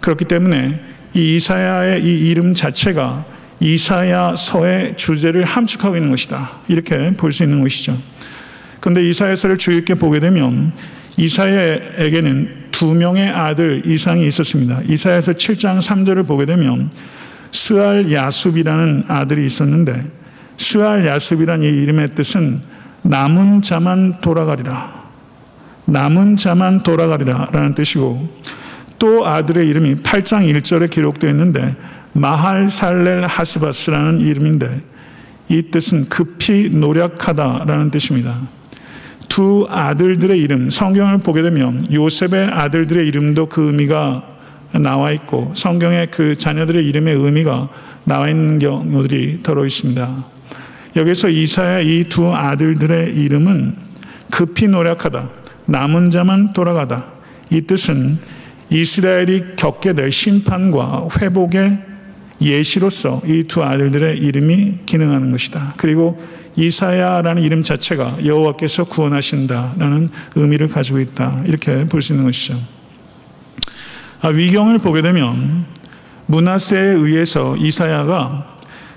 그렇기 0.00 0.26
때문에 0.26 0.80
이 1.14 1.36
이사야의 1.36 2.04
이 2.04 2.28
이름 2.28 2.54
자체가 2.54 3.24
이사야서의 3.60 4.96
주제를 4.96 5.44
함축하고 5.44 5.96
있는 5.96 6.10
것이다. 6.10 6.50
이렇게 6.68 7.12
볼 7.16 7.32
수 7.32 7.42
있는 7.42 7.62
것이죠. 7.62 7.96
그런데 8.80 9.08
이사야서를 9.08 9.56
주의 9.56 9.78
깊게 9.78 9.94
보게 9.94 10.20
되면 10.20 10.72
이사야에게는 11.16 12.64
두 12.70 12.92
명의 12.94 13.28
아들 13.28 13.82
이상이 13.86 14.26
있었습니다. 14.26 14.82
이사야서 14.88 15.32
7장 15.32 15.80
3절을 15.80 16.26
보게 16.26 16.44
되면 16.44 16.90
스알 17.52 18.12
야숲이라는 18.12 19.04
아들이 19.08 19.46
있었는데 19.46 20.02
스알 20.58 21.06
야숲이라는 21.06 21.64
이 21.64 21.82
이름의 21.82 22.14
뜻은 22.16 22.60
남은 23.04 23.62
자만 23.62 24.20
돌아가리라. 24.22 25.04
남은 25.84 26.36
자만 26.36 26.82
돌아가리라 26.82 27.48
라는 27.52 27.74
뜻이고 27.74 28.28
또 28.98 29.26
아들의 29.26 29.68
이름이 29.68 29.96
8장 29.96 30.50
1절에 30.50 30.90
기록되어 30.90 31.30
있는데 31.30 31.76
마할 32.14 32.70
살렐 32.70 33.26
하스바스라는 33.26 34.20
이름인데 34.20 34.82
이 35.50 35.62
뜻은 35.70 36.08
급히 36.08 36.70
노력하다 36.70 37.64
라는 37.66 37.90
뜻입니다. 37.90 38.34
두 39.28 39.66
아들들의 39.68 40.38
이름, 40.38 40.70
성경을 40.70 41.18
보게 41.18 41.42
되면 41.42 41.92
요셉의 41.92 42.46
아들들의 42.52 43.06
이름도 43.06 43.46
그 43.46 43.66
의미가 43.66 44.22
나와 44.80 45.12
있고 45.12 45.52
성경의 45.54 46.10
그 46.10 46.36
자녀들의 46.36 46.86
이름의 46.86 47.14
의미가 47.14 47.68
나와 48.04 48.28
있는 48.30 48.58
경우들이 48.58 49.40
들어 49.42 49.66
있습니다. 49.66 50.33
여기서 50.96 51.28
이사야 51.28 51.80
이 51.80 52.04
두 52.08 52.32
아들들의 52.34 53.14
이름은 53.16 53.76
급히 54.30 54.68
노력하다, 54.68 55.28
남은 55.66 56.10
자만 56.10 56.52
돌아가다. 56.52 57.04
이 57.50 57.62
뜻은 57.62 58.18
이스라엘이 58.70 59.56
겪게 59.56 59.92
될 59.92 60.10
심판과 60.12 61.08
회복의 61.20 61.78
예시로서 62.40 63.22
이 63.26 63.44
두 63.44 63.62
아들들의 63.62 64.18
이름이 64.18 64.80
기능하는 64.86 65.30
것이다. 65.32 65.74
그리고 65.76 66.20
이사야라는 66.56 67.42
이름 67.42 67.62
자체가 67.62 68.18
여호와께서 68.24 68.84
구원하신다라는 68.84 70.08
의미를 70.36 70.68
가지고 70.68 71.00
있다. 71.00 71.42
이렇게 71.46 71.84
볼 71.86 72.00
수 72.02 72.12
있는 72.12 72.24
것이죠. 72.24 72.54
아, 74.20 74.28
위경을 74.28 74.78
보게 74.78 75.02
되면 75.02 75.66
문하세에 76.26 76.80
의해서 76.80 77.56
이사야가 77.56 78.56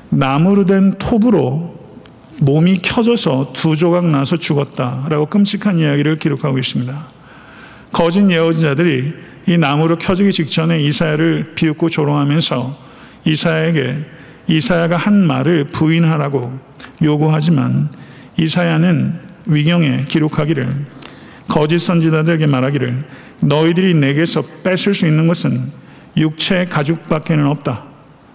나무로 0.09 0.65
된 0.65 0.93
톱으로 0.97 1.76
몸이 2.39 2.79
켜져서 2.79 3.53
두 3.53 3.75
조각 3.75 4.05
나서 4.05 4.37
죽었다라고 4.37 5.25
끔찍한 5.27 5.79
이야기를 5.79 6.17
기록하고 6.17 6.57
있습니다. 6.57 6.93
거짓 7.91 8.29
예언자들이 8.29 9.13
이 9.47 9.57
나무로 9.57 9.97
켜지기 9.97 10.31
직전에 10.31 10.81
이사야를 10.81 11.53
비웃고 11.55 11.89
조롱하면서 11.89 12.77
이사야에게 13.25 14.05
이사야가 14.47 14.97
한 14.97 15.25
말을 15.25 15.65
부인하라고 15.65 16.59
요구하지만 17.01 17.89
이사야는 18.37 19.19
위경에 19.47 20.05
기록하기를 20.07 20.85
거짓 21.47 21.79
선지자들에게 21.79 22.45
말하기를 22.45 23.05
너희들이 23.39 23.93
내게서 23.93 24.43
뺏을 24.63 24.93
수 24.93 25.05
있는 25.07 25.27
것은 25.27 25.59
육체 26.17 26.65
가죽밖에는 26.65 27.45
없다. 27.47 27.83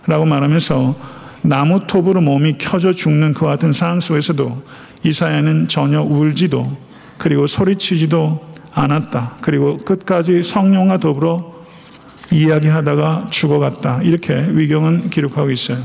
라고 0.06 0.24
말하면서 0.24 1.21
나무 1.42 1.86
톱으로 1.86 2.20
몸이 2.20 2.56
켜져 2.58 2.92
죽는 2.92 3.34
그와 3.34 3.52
같은 3.52 3.72
상황 3.72 4.00
속에서도 4.00 4.62
이사야는 5.04 5.68
전혀 5.68 6.00
울지도 6.00 6.76
그리고 7.18 7.46
소리치지도 7.46 8.52
않았다. 8.72 9.36
그리고 9.40 9.76
끝까지 9.78 10.42
성령과 10.42 10.98
더불어 10.98 11.52
이야기하다가 12.30 13.26
죽어갔다. 13.30 14.02
이렇게 14.02 14.46
위경은 14.50 15.10
기록하고 15.10 15.50
있어요. 15.50 15.78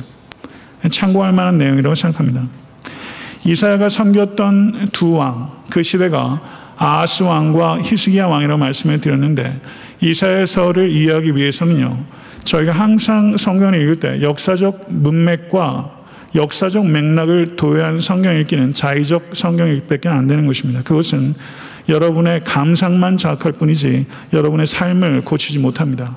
참고할 0.89 1.33
만한 1.33 1.57
내용이라고 1.57 1.95
생각합니다. 1.95 2.43
이사야가 3.43 3.89
섬겼던 3.89 4.89
두 4.93 5.13
왕, 5.13 5.51
그 5.69 5.83
시대가 5.83 6.41
아하스 6.77 7.23
왕과 7.23 7.81
히스기야 7.81 8.27
왕이라고 8.27 8.59
말씀을 8.59 9.01
드렸는데 9.01 9.59
이사야서를 10.01 10.91
이해하기 10.91 11.35
위해서는요. 11.35 11.97
저희가 12.47 12.71
항상 12.71 13.35
성경을 13.35 13.81
읽을 13.81 13.97
때 13.97 14.21
역사적 14.21 14.85
문맥과 14.87 15.91
역사적 16.33 16.87
맥락을 16.87 17.57
도외한 17.57 17.99
성경 17.99 18.37
읽기는 18.37 18.73
자의적 18.73 19.31
성경 19.33 19.69
읽기밖에 19.69 20.07
안 20.07 20.27
되는 20.27 20.45
것입니다. 20.45 20.81
그것은 20.81 21.33
여러분의 21.89 22.45
감상만 22.45 23.17
자극할 23.17 23.51
뿐이지 23.53 24.05
여러분의 24.31 24.65
삶을 24.65 25.21
고치지 25.21 25.59
못합니다. 25.59 26.15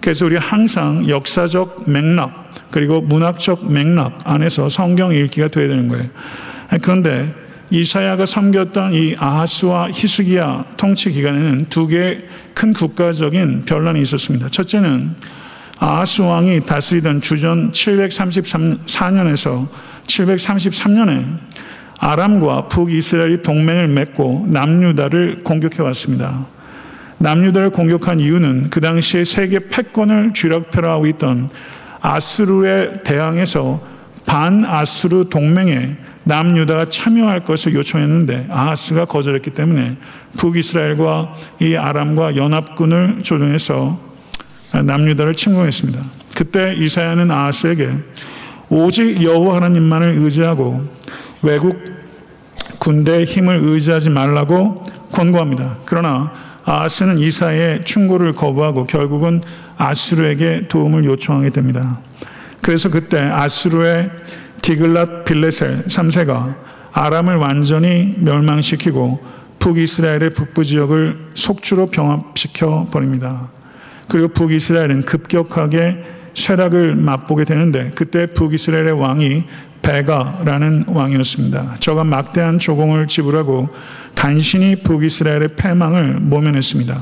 그래서 0.00 0.26
우리 0.26 0.36
항상 0.36 1.08
역사적 1.08 1.88
맥락 1.88 2.50
그리고 2.72 3.00
문학적 3.00 3.70
맥락 3.70 4.18
안에서 4.24 4.68
성경 4.68 5.14
읽기가 5.14 5.46
돼야 5.46 5.68
되는 5.68 5.86
거예요. 5.86 6.06
그런데 6.82 7.32
이사야가 7.70 8.26
섬겼던 8.26 8.94
이 8.94 9.14
아하스와 9.16 9.90
히스기야 9.92 10.64
통치 10.76 11.12
기간에는 11.12 11.66
두 11.68 11.86
개의 11.86 12.24
큰 12.52 12.72
국가적인 12.72 13.62
변란이 13.64 14.02
있었습니다. 14.02 14.48
첫째는 14.48 15.14
아하스 15.82 16.22
왕이 16.22 16.60
다스리던 16.60 17.20
주전 17.22 17.72
734년에서 17.72 19.66
733년에 20.06 21.38
아람과 21.98 22.68
북이스라엘이 22.68 23.42
동맹을 23.42 23.88
맺고 23.88 24.46
남유다를 24.48 25.42
공격해 25.42 25.82
왔습니다. 25.82 26.46
남유다를 27.18 27.70
공격한 27.70 28.20
이유는 28.20 28.70
그 28.70 28.80
당시에 28.80 29.24
세계 29.24 29.58
패권을 29.58 30.34
쥐락펴라하고 30.34 31.08
있던 31.08 31.50
아스루에 32.00 33.02
대항해서 33.02 33.82
반아스루 34.24 35.30
동맹에 35.30 35.96
남유다가 36.22 36.90
참여할 36.90 37.40
것을 37.40 37.74
요청했는데 37.74 38.46
아하스가 38.50 39.06
거절했기 39.06 39.50
때문에 39.50 39.96
북이스라엘과 40.36 41.34
이 41.60 41.74
아람과 41.74 42.36
연합군을 42.36 43.22
조정해서 43.24 44.11
남유다를 44.72 45.34
침공했습니다. 45.34 46.00
그때 46.34 46.74
이사야는 46.74 47.30
아하스에게 47.30 47.90
오직 48.68 49.22
여호와 49.22 49.56
하나님만을 49.56 50.18
의지하고 50.18 50.82
외국 51.42 51.78
군대의 52.78 53.26
힘을 53.26 53.60
의지하지 53.62 54.10
말라고 54.10 54.82
권고합니다. 55.12 55.78
그러나 55.84 56.32
아하스는 56.64 57.18
이사의 57.18 57.84
충고를 57.84 58.32
거부하고 58.32 58.86
결국은 58.86 59.42
아스루에게 59.76 60.68
도움을 60.68 61.04
요청하게 61.04 61.50
됩니다. 61.50 62.00
그래서 62.60 62.88
그때 62.88 63.20
아스루의 63.20 64.10
디글랏 64.62 65.24
빌레셀 65.24 65.84
3세가 65.84 66.56
아람을 66.92 67.36
완전히 67.36 68.14
멸망시키고 68.18 69.20
북이스라엘의 69.58 70.30
북부 70.30 70.64
지역을 70.64 71.30
속주로 71.34 71.86
병합시켜 71.86 72.88
버립니다. 72.90 73.50
그리고 74.08 74.28
북이스라엘은 74.28 75.02
급격하게 75.02 75.96
쇠락을 76.34 76.94
맛보게 76.94 77.44
되는데 77.44 77.92
그때 77.94 78.26
북이스라엘의 78.26 78.92
왕이 78.92 79.44
베가라는 79.82 80.84
왕이었습니다. 80.88 81.76
저가 81.80 82.04
막대한 82.04 82.58
조공을 82.58 83.08
지불하고 83.08 83.68
간신히 84.14 84.76
북이스라엘의 84.76 85.56
패망을 85.56 86.20
모면했습니다. 86.20 86.96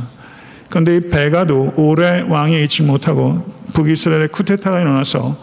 그런데 0.71 0.97
이 0.97 1.01
베가도 1.01 1.75
오래 1.77 2.23
왕이 2.23 2.63
있지 2.65 2.83
못하고 2.83 3.45
북이스라엘의 3.75 4.29
쿠데타가 4.29 4.81
일어나서 4.81 5.37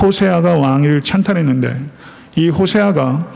호세아가 0.00 0.54
왕위를 0.54 1.02
찬탈했는데 1.02 1.76
이 2.36 2.48
호세아가 2.48 3.32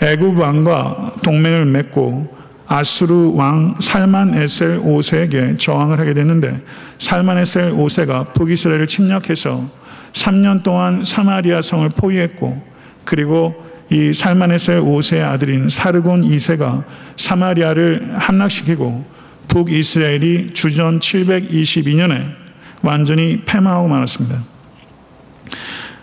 애굽 0.00 0.38
왕과 0.38 1.14
동맹을 1.22 1.66
맺고 1.66 2.33
아수르 2.66 3.32
왕 3.34 3.76
살만 3.78 4.34
에셀 4.34 4.80
5세에게 4.80 5.58
저항을 5.58 5.98
하게 5.98 6.14
됐는데 6.14 6.62
살만 6.98 7.38
에셀 7.38 7.72
5세가 7.72 8.32
북이스라엘을 8.34 8.86
침략해서 8.86 9.68
3년 10.12 10.62
동안 10.62 11.04
사마리아 11.04 11.60
성을 11.60 11.86
포위했고 11.90 12.62
그리고 13.04 13.54
이 13.90 14.14
살만 14.14 14.50
에셀 14.52 14.80
5세의 14.80 15.22
아들인 15.24 15.68
사르곤 15.68 16.22
2세가 16.22 16.84
사마리아를 17.16 18.14
함락시키고 18.16 19.04
북이스라엘이 19.48 20.54
주전 20.54 21.00
722년에 21.00 22.34
완전히 22.82 23.42
패망하고 23.44 23.88
말았습니다. 23.88 24.42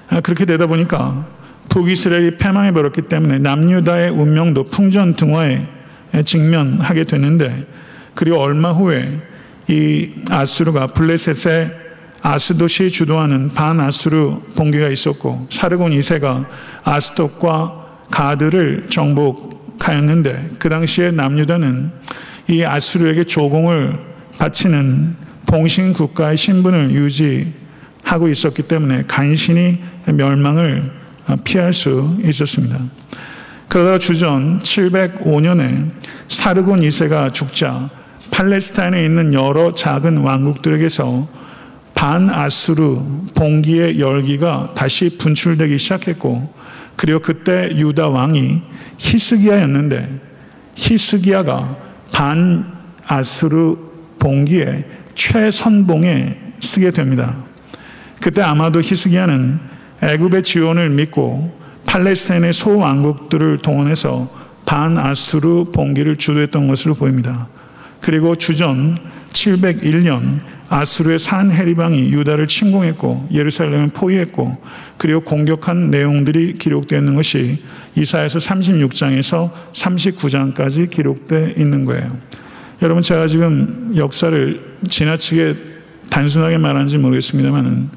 아, 0.09 0.21
그렇게 0.21 0.45
되다 0.45 0.67
보니까 0.67 1.27
북이스라엘이 1.69 2.37
패망해 2.37 2.71
버렸기 2.71 3.03
때문에 3.03 3.39
남유다의 3.39 4.11
운명도 4.11 4.65
풍전등화에 4.65 5.80
직면하게 6.25 7.05
되는데 7.05 7.65
그리고 8.13 8.39
얼마 8.39 8.71
후에 8.71 9.19
이 9.67 10.11
아수르가 10.29 10.87
블레셋의 10.87 11.71
아스돗이 12.21 12.91
주도하는 12.91 13.49
반아수르 13.49 14.39
봉기가 14.55 14.89
있었고 14.89 15.47
사르곤 15.49 15.91
2세가 15.91 16.45
아스돗과 16.83 17.81
가드를 18.11 18.85
정복하였는데 18.89 20.51
그 20.59 20.69
당시에 20.69 21.11
남유다는 21.11 21.91
이 22.49 22.63
아수르에게 22.63 23.23
조공을 23.23 23.97
바치는 24.37 25.15
봉신 25.47 25.93
국가의 25.93 26.37
신분을 26.37 26.91
유지하고 26.91 28.27
있었기 28.29 28.63
때문에 28.63 29.03
간신히 29.07 29.79
멸망을 30.05 30.91
피할 31.43 31.73
수 31.73 32.17
있었습니다. 32.23 32.77
그러다 33.71 33.99
주전 33.99 34.59
705년에 34.59 35.91
사르곤 36.27 36.81
2세가 36.81 37.31
죽자 37.33 37.89
팔레스타인에 38.29 39.05
있는 39.05 39.33
여러 39.33 39.73
작은 39.73 40.17
왕국들에게서 40.17 41.25
반아수르 41.95 42.99
봉기의 43.33 44.01
열기가 44.01 44.73
다시 44.75 45.17
분출되기 45.17 45.77
시작했고 45.77 46.53
그리고 46.97 47.19
그때 47.19 47.69
유다 47.77 48.09
왕이 48.09 48.61
히스기야였는데 48.97 50.19
히스기야가 50.75 51.77
반아수르 52.11 53.77
봉기의 54.19 54.83
최선봉에 55.15 56.37
쓰게 56.59 56.91
됩니다. 56.91 57.37
그때 58.19 58.41
아마도 58.41 58.81
히스기야는 58.81 59.59
애굽의 60.01 60.43
지원을 60.43 60.89
믿고 60.89 61.60
팔레스타인의 61.91 62.53
소왕국들을 62.53 63.57
동원해서 63.57 64.29
반아수르 64.65 65.65
봉기를 65.73 66.15
주도했던 66.15 66.69
것으로 66.69 66.93
보입니다. 66.93 67.49
그리고 67.99 68.37
주전 68.37 68.97
701년 69.33 70.39
아수르의 70.69 71.19
산헤리방이 71.19 72.13
유다를 72.13 72.47
침공했고 72.47 73.27
예루살렘을 73.33 73.89
포위했고 73.89 74.57
그리고 74.95 75.19
공격한 75.19 75.89
내용들이 75.89 76.53
기록되어 76.53 76.99
있는 76.99 77.15
것이 77.15 77.61
이사에서 77.97 78.39
36장에서 78.39 79.51
39장까지 79.73 80.89
기록되어 80.89 81.49
있는 81.57 81.83
거예요. 81.83 82.15
여러분 82.81 83.03
제가 83.03 83.27
지금 83.27 83.91
역사를 83.97 84.77
지나치게 84.87 85.55
단순하게 86.09 86.57
말하는지 86.57 86.97
모르겠습니다만은 86.99 87.89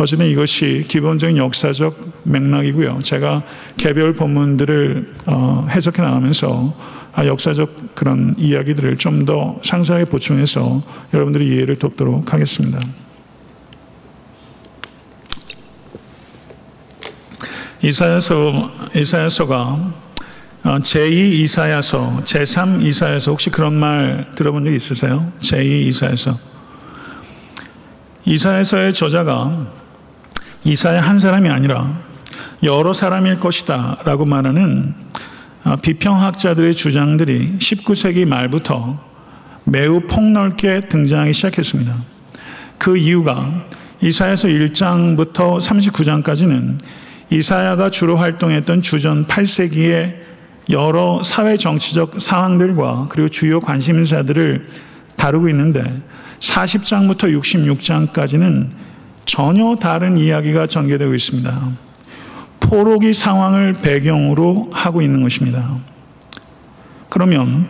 어쨌든 0.00 0.26
이것이 0.26 0.86
기본적인 0.88 1.36
역사적 1.36 2.22
맥락이고요. 2.22 3.00
제가 3.02 3.42
개별 3.76 4.14
본문들을 4.14 5.12
어, 5.26 5.66
해석해 5.68 6.00
나가면서 6.00 6.74
아, 7.12 7.26
역사적 7.26 7.94
그런 7.94 8.34
이야기들을 8.38 8.96
좀 8.96 9.26
더 9.26 9.60
상세하게 9.62 10.06
보충해서 10.06 10.82
여러분들이 11.12 11.48
이해를 11.48 11.76
돕도록 11.76 12.32
하겠습니다. 12.32 12.78
이사야서 17.82 18.70
이사야서가 18.96 19.92
제2 20.62 21.12
이사야서, 21.12 22.22
제3 22.24 22.82
이사야서 22.82 23.30
혹시 23.30 23.50
그런 23.50 23.74
말 23.74 24.32
들어본 24.34 24.64
적 24.64 24.72
있으세요? 24.72 25.30
제2 25.40 25.88
이사야서. 25.88 26.38
이사야서의 28.24 28.94
저자가 28.94 29.79
이사야 30.64 31.00
한 31.00 31.18
사람이 31.18 31.48
아니라 31.48 31.98
여러 32.62 32.92
사람일 32.92 33.40
것이다 33.40 33.98
라고 34.04 34.26
말하는 34.26 34.94
어, 35.64 35.76
비평학자들의 35.76 36.74
주장들이 36.74 37.58
19세기 37.58 38.26
말부터 38.26 38.98
매우 39.64 40.00
폭넓게 40.00 40.88
등장하기 40.88 41.32
시작했습니다. 41.32 41.94
그 42.78 42.96
이유가 42.96 43.66
이사야서 44.00 44.48
1장부터 44.48 45.60
39장까지는 45.60 46.78
이사야가 47.30 47.90
주로 47.90 48.16
활동했던 48.16 48.82
주전 48.82 49.26
8세기의 49.26 50.14
여러 50.70 51.22
사회 51.22 51.56
정치적 51.56 52.20
상황들과 52.20 53.08
그리고 53.10 53.28
주요 53.28 53.60
관심사들을 53.60 54.68
다루고 55.16 55.48
있는데 55.50 56.00
40장부터 56.40 57.38
66장까지는 57.40 58.79
전혀 59.30 59.76
다른 59.76 60.16
이야기가 60.18 60.66
전개되고 60.66 61.14
있습니다. 61.14 61.56
포로기 62.58 63.14
상황을 63.14 63.74
배경으로 63.74 64.70
하고 64.72 65.02
있는 65.02 65.22
것입니다. 65.22 65.78
그러면 67.08 67.68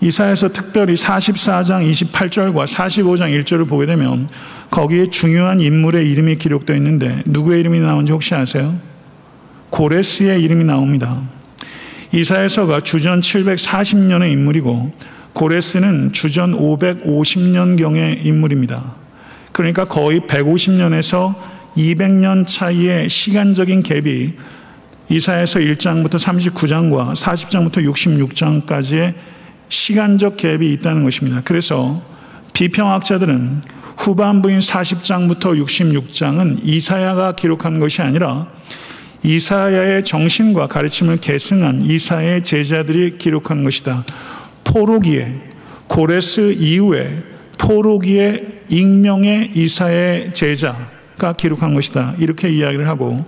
이사에서 0.00 0.48
특별히 0.48 0.94
44장 0.94 1.88
28절과 1.88 2.66
45장 2.66 3.40
1절을 3.40 3.68
보게 3.68 3.86
되면 3.86 4.28
거기에 4.72 5.06
중요한 5.06 5.60
인물의 5.60 6.10
이름이 6.10 6.38
기록되어 6.38 6.74
있는데 6.74 7.22
누구의 7.24 7.60
이름이 7.60 7.78
나온지 7.78 8.10
혹시 8.10 8.34
아세요? 8.34 8.76
고레스의 9.70 10.42
이름이 10.42 10.64
나옵니다. 10.64 11.22
이사에서가 12.10 12.80
주전 12.80 13.20
740년의 13.20 14.32
인물이고 14.32 14.92
고레스는 15.34 16.10
주전 16.12 16.58
550년경의 16.58 18.26
인물입니다. 18.26 19.05
그러니까 19.56 19.86
거의 19.86 20.20
150년에서 20.20 21.34
200년 21.78 22.46
차이의 22.46 23.08
시간적인 23.08 23.84
갭이 23.84 24.34
이사에서 25.08 25.60
1장부터 25.60 26.16
39장과 26.18 27.14
40장부터 27.14 28.66
66장까지의 28.66 29.14
시간적 29.70 30.36
갭이 30.36 30.62
있다는 30.72 31.04
것입니다. 31.04 31.40
그래서 31.42 32.02
비평학자들은 32.52 33.62
후반부인 33.96 34.58
40장부터 34.58 35.58
66장은 35.64 36.58
이사야가 36.62 37.36
기록한 37.36 37.80
것이 37.80 38.02
아니라 38.02 38.48
이사야의 39.22 40.04
정신과 40.04 40.66
가르침을 40.66 41.16
계승한 41.16 41.80
이사야의 41.80 42.42
제자들이 42.42 43.16
기록한 43.16 43.64
것이다. 43.64 44.04
포로기에 44.64 45.32
고레스 45.86 46.56
이후에 46.58 47.22
포로기의 47.56 48.55
익명의 48.68 49.50
이사의 49.54 50.34
제자가 50.34 51.32
기록한 51.36 51.74
것이다. 51.74 52.14
이렇게 52.18 52.50
이야기를 52.50 52.88
하고 52.88 53.24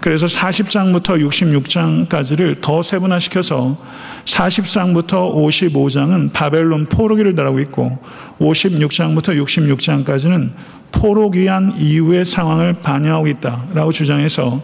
그래서 0.00 0.26
40장부터 0.26 1.18
66장까지를 1.64 2.60
더 2.60 2.82
세분화시켜서 2.82 3.78
40장부터 4.26 5.34
55장은 5.34 6.30
바벨론 6.30 6.84
포로기를 6.84 7.34
달하고 7.34 7.58
있고 7.60 7.98
56장부터 8.38 9.42
66장까지는 9.42 10.50
포로기한 10.92 11.72
이후의 11.78 12.26
상황을 12.26 12.74
반영하고 12.74 13.28
있다라고 13.28 13.92
주장해서 13.92 14.62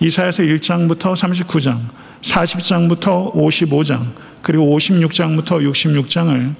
이사야서 0.00 0.44
1장부터 0.44 1.12
39장, 1.14 1.78
40장부터 2.22 3.34
55장, 3.34 4.00
그리고 4.42 4.74
56장부터 4.78 5.70
66장을 5.70 6.54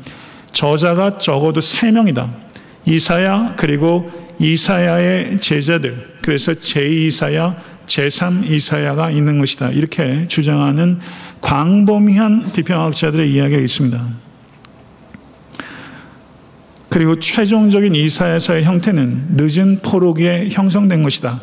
저자가 0.52 1.18
적어도 1.18 1.60
3명이다. 1.60 2.47
이사야 2.84 3.54
그리고 3.56 4.10
이사야의 4.38 5.40
제자들 5.40 6.18
그래서 6.22 6.52
제2이사야 6.52 7.56
제3이사야가 7.86 9.14
있는 9.14 9.38
것이다. 9.38 9.70
이렇게 9.70 10.28
주장하는 10.28 11.00
광범위한 11.40 12.52
비평학자들의 12.52 13.32
이야기가 13.32 13.60
있습니다. 13.60 14.06
그리고 16.88 17.18
최종적인 17.18 17.94
이사야서의 17.94 18.64
형태는 18.64 19.36
늦은 19.36 19.80
포로기에 19.82 20.48
형성된 20.50 21.02
것이다. 21.02 21.40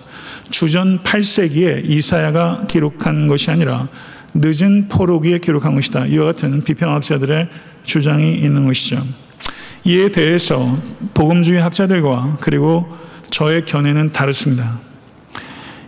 주전 0.50 1.00
8세기에 1.04 1.90
이사야가 1.90 2.66
기록한 2.68 3.28
것이 3.28 3.52
아니라 3.52 3.88
늦은 4.34 4.88
포로기에 4.90 5.40
기록한 5.40 5.76
것이다. 5.76 6.08
이와 6.08 6.26
같은 6.26 6.64
비평학자들의 6.64 7.50
주장이 7.84 8.36
있는 8.36 8.66
것이죠. 8.66 9.02
이에 9.86 10.10
대해서 10.10 10.78
복음주의 11.14 11.62
학자들과 11.62 12.38
그리고 12.42 12.88
저의 13.30 13.66
견해는 13.66 14.12
다릅니다. 14.12 14.80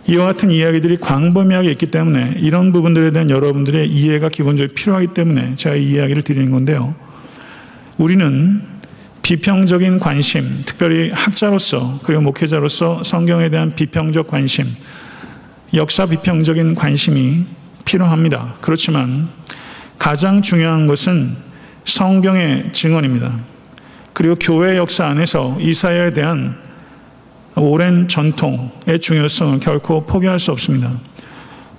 이와 0.06 0.26
같은 0.26 0.50
이야기들이 0.50 0.98
광범위하게 0.98 1.70
있기 1.72 1.86
때문에 1.86 2.36
이런 2.38 2.72
부분들에 2.72 3.10
대한 3.10 3.28
여러분들의 3.28 3.88
이해가 3.88 4.28
기본적으로 4.28 4.72
필요하기 4.72 5.08
때문에 5.08 5.56
제가 5.56 5.74
이 5.74 5.90
이야기를 5.90 6.22
드리는 6.22 6.50
건데요. 6.50 6.94
우리는 7.98 8.62
비평적인 9.22 9.98
관심, 9.98 10.62
특별히 10.64 11.10
학자로서 11.10 11.98
그리고 12.04 12.22
목회자로서 12.22 13.02
성경에 13.02 13.50
대한 13.50 13.74
비평적 13.74 14.28
관심, 14.28 14.64
역사 15.74 16.06
비평적인 16.06 16.76
관심이 16.76 17.44
필요합니다. 17.84 18.54
그렇지만 18.60 19.28
가장 19.98 20.40
중요한 20.40 20.86
것은 20.86 21.36
성경의 21.84 22.72
증언입니다. 22.72 23.57
그리고 24.18 24.34
교회 24.34 24.76
역사 24.76 25.06
안에서 25.06 25.56
이사야에 25.60 26.12
대한 26.12 26.56
오랜 27.54 28.08
전통의 28.08 28.98
중요성을 29.00 29.60
결코 29.60 30.06
포기할 30.06 30.40
수 30.40 30.50
없습니다. 30.50 30.90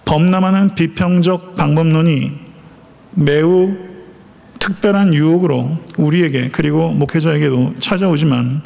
범람하는 0.06 0.74
비평적 0.74 1.58
방법론이 1.58 2.32
매우 3.12 3.76
특별한 4.58 5.14
유혹으로 5.14 5.80
우리에게 5.98 6.48
그리고 6.54 6.92
목회자에게도 6.92 7.76
찾아오지만 7.82 8.62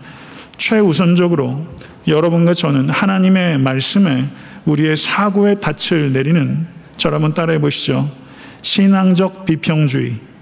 최우선적으로 0.58 1.66
여러분과 2.08 2.54
저는 2.54 2.92
하나님의 2.92 3.58
말씀에 3.58 4.26
우리의 4.66 4.96
사고의 4.98 5.60
닻을 5.60 6.14
내리는 6.14 6.68
한번 7.02 7.34
따라해 7.34 7.58
보시죠. 7.58 8.08
신앙적 8.62 9.46
비평주의. 9.46 10.33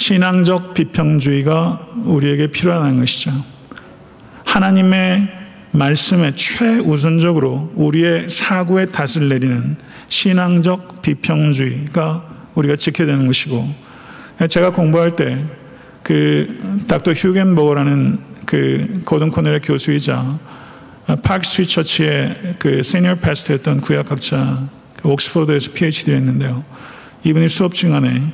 신앙적 0.00 0.72
비평주의가 0.72 1.88
우리에게 2.04 2.46
필요한 2.46 2.98
것이죠. 2.98 3.32
하나님의 4.46 5.28
말씀에 5.72 6.34
최우선적으로 6.34 7.70
우리의 7.74 8.30
사고의 8.30 8.90
탓을 8.92 9.28
내리는 9.28 9.76
신앙적 10.08 11.02
비평주의가 11.02 12.24
우리가 12.54 12.76
지켜야 12.76 13.06
되는 13.06 13.26
것이고 13.26 13.68
제가 14.48 14.72
공부할 14.72 15.16
때 15.16 15.60
그 16.02 16.82
닥터 16.88 17.12
휴겐버거라는 17.12 18.18
그 18.46 19.02
고든 19.04 19.30
콘웰의 19.30 19.60
교수이자 19.60 20.40
Park 21.22 21.46
Street 21.46 21.70
Church의 21.72 22.56
그 22.58 22.82
senior 22.82 23.16
pastor였던 23.16 23.80
구약학자 23.80 24.58
옥스퍼드에서 25.02 25.72
PhD 25.72 26.12
했는데요. 26.12 26.64
이분이 27.24 27.48
수업 27.48 27.74
중간에 27.74 28.32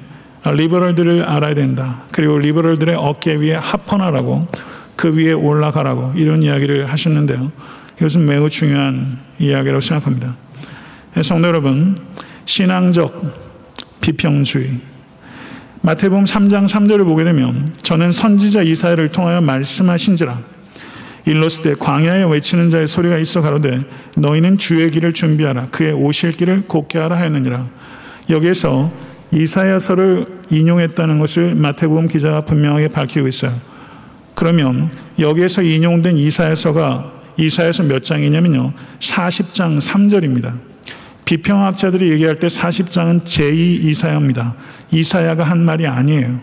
liberal들을 0.52 1.22
알아야 1.22 1.54
된다. 1.54 2.02
그리고 2.10 2.38
liberal들의 2.38 2.94
어깨 2.94 3.34
위에 3.34 3.54
hop 3.54 3.80
on하라고 3.80 4.48
그 4.96 5.16
위에 5.16 5.32
올라가라고 5.32 6.12
이런 6.16 6.42
이야기를 6.42 6.90
하셨는데요. 6.90 7.52
이것은 7.98 8.26
매우 8.26 8.48
중요한 8.50 9.18
이야기라고 9.38 9.80
생각합니다. 9.80 10.36
네, 11.14 11.22
성도 11.22 11.48
여러분, 11.48 11.96
신앙적 12.44 13.46
비평주의. 14.00 14.96
마태복음 15.82 16.24
3장 16.24 16.68
3절을 16.68 17.04
보게 17.04 17.22
되면 17.22 17.68
저는 17.82 18.10
선지자 18.10 18.62
이사야를 18.62 19.10
통하여 19.10 19.40
말씀하신지라 19.40 20.36
일러스 21.26 21.62
때 21.62 21.74
광야에 21.78 22.24
외치는 22.24 22.70
자의 22.70 22.88
소리가 22.88 23.18
있어 23.18 23.40
가로되 23.40 23.84
너희는 24.16 24.58
주의 24.58 24.90
길을 24.90 25.12
준비하라 25.12 25.68
그의 25.70 25.92
오실 25.92 26.32
길을 26.32 26.64
곱게 26.66 26.98
하라 26.98 27.16
하였느니라 27.18 27.68
여기에서 28.30 28.90
이사야서를 29.32 30.35
인용했다는 30.50 31.18
것을 31.18 31.54
마태복음 31.54 32.08
기자가 32.08 32.42
분명하게 32.42 32.88
밝히고 32.88 33.28
있어요. 33.28 33.52
그러면 34.34 34.90
여기에서 35.18 35.62
인용된 35.62 36.16
이사야서가 36.16 37.12
이사야서 37.38 37.84
몇 37.84 38.02
장이냐면요. 38.02 38.72
40장 39.00 39.80
3절입니다. 39.80 40.52
비평학자들이 41.24 42.12
얘기할 42.12 42.36
때 42.36 42.46
40장은 42.46 43.24
제2 43.24 43.84
이사야입니다. 43.84 44.54
이사야가 44.92 45.42
한 45.42 45.58
말이 45.58 45.86
아니에요. 45.86 46.40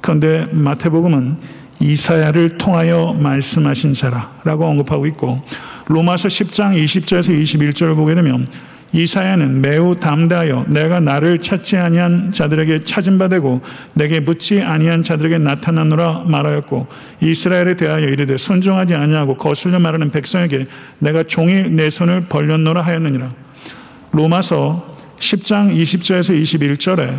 그런데 0.00 0.46
마태복음은 0.50 1.36
이사야를 1.80 2.58
통하여 2.58 3.12
말씀하신 3.12 3.94
자라라고 3.94 4.64
언급하고 4.64 5.06
있고 5.06 5.42
로마서 5.86 6.28
10장 6.28 6.82
20절에서 6.82 7.42
21절을 7.42 7.96
보게 7.96 8.14
되면 8.14 8.46
이사야는 8.92 9.62
매우 9.62 9.96
담대하여 9.98 10.66
내가 10.68 11.00
나를 11.00 11.38
찾지 11.38 11.78
아니한 11.78 12.30
자들에게 12.30 12.84
찾은 12.84 13.18
바 13.18 13.28
되고 13.28 13.62
내게 13.94 14.20
묻지 14.20 14.60
아니한 14.60 15.02
자들에게 15.02 15.38
나타나노라 15.38 16.24
말하였고 16.26 16.86
이스라엘에 17.20 17.76
대하여 17.76 18.06
이르되 18.06 18.36
순종하지 18.36 18.94
아니하고 18.94 19.36
거슬려 19.36 19.78
말하는 19.78 20.10
백성에게 20.10 20.66
내가 20.98 21.22
종일 21.22 21.74
내 21.74 21.88
손을 21.88 22.26
벌렸노라 22.28 22.82
하였느니라. 22.82 23.32
로마서 24.12 24.94
10장 25.18 25.74
20절에서 25.74 26.42
21절에 26.42 27.14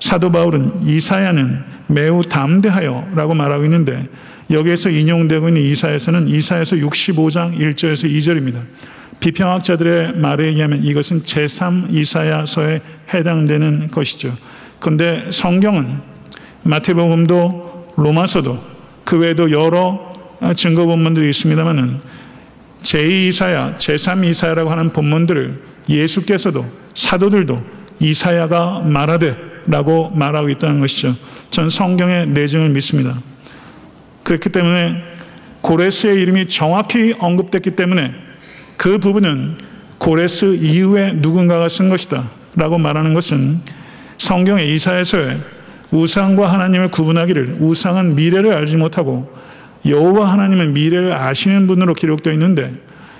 사도 0.00 0.32
바울은 0.32 0.84
이사야는 0.84 1.64
매우 1.88 2.22
담대하여 2.22 3.08
라고 3.14 3.34
말하고 3.34 3.64
있는데 3.64 4.08
여기에서 4.50 4.88
인용되고 4.88 5.48
있는 5.48 5.60
이사야서는 5.62 6.28
이사야서 6.28 6.76
65장 6.76 7.58
1절에서 7.58 8.10
2절입니다. 8.10 8.62
비평학자들의 9.20 10.14
말에 10.14 10.46
의하면 10.46 10.82
이것은 10.82 11.22
제3 11.22 11.94
이사야서에 11.94 12.80
해당되는 13.12 13.90
것이죠. 13.90 14.32
그런데 14.78 15.28
성경은 15.30 16.00
마태복음도 16.62 17.88
로마서도 17.96 18.58
그 19.04 19.18
외에도 19.18 19.50
여러 19.50 20.10
증거 20.56 20.86
본문들이 20.86 21.28
있습니다만은 21.30 22.00
제2 22.82 23.28
이사야, 23.28 23.76
제3 23.76 24.24
이사야라고 24.24 24.70
하는 24.70 24.90
본문들을 24.90 25.62
예수께서도 25.88 26.64
사도들도 26.94 27.62
이사야가 28.00 28.80
말하되라고 28.80 30.10
말하고 30.10 30.48
있다는 30.48 30.80
것이죠. 30.80 31.14
전 31.50 31.68
성경의 31.68 32.28
내증을 32.28 32.70
믿습니다. 32.70 33.18
그렇기 34.22 34.48
때문에 34.48 35.02
고레스의 35.60 36.22
이름이 36.22 36.48
정확히 36.48 37.14
언급됐기 37.18 37.72
때문에 37.76 38.29
그 38.80 38.96
부분은 38.96 39.58
고레스 39.98 40.54
이후에 40.54 41.12
누군가가 41.12 41.68
쓴 41.68 41.90
것이다 41.90 42.30
라고 42.56 42.78
말하는 42.78 43.12
것은 43.12 43.60
성경의 44.16 44.74
이사에서의 44.74 45.36
우상과 45.90 46.50
하나님을 46.50 46.88
구분하기를 46.88 47.58
우상은 47.60 48.14
미래를 48.14 48.54
알지 48.54 48.78
못하고 48.78 49.30
여호와 49.84 50.32
하나님은 50.32 50.72
미래를 50.72 51.12
아시는 51.12 51.66
분으로 51.66 51.92
기록되어 51.92 52.32
있는데 52.32 52.72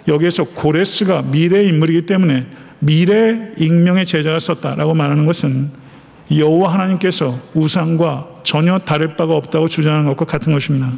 여기에서 0.08 0.44
고레스가 0.44 1.24
미래의 1.30 1.68
인물이기 1.68 2.06
때문에 2.06 2.46
미래 2.78 3.52
익명의 3.58 4.06
제자가 4.06 4.38
썼다라고 4.38 4.94
말하는 4.94 5.26
것은 5.26 5.68
여호와 6.34 6.72
하나님께서 6.72 7.38
우상과 7.52 8.28
전혀 8.44 8.78
다를 8.78 9.14
바가 9.14 9.36
없다고 9.36 9.68
주장하는 9.68 10.06
것과 10.06 10.24
같은 10.24 10.54
것입니다. 10.54 10.90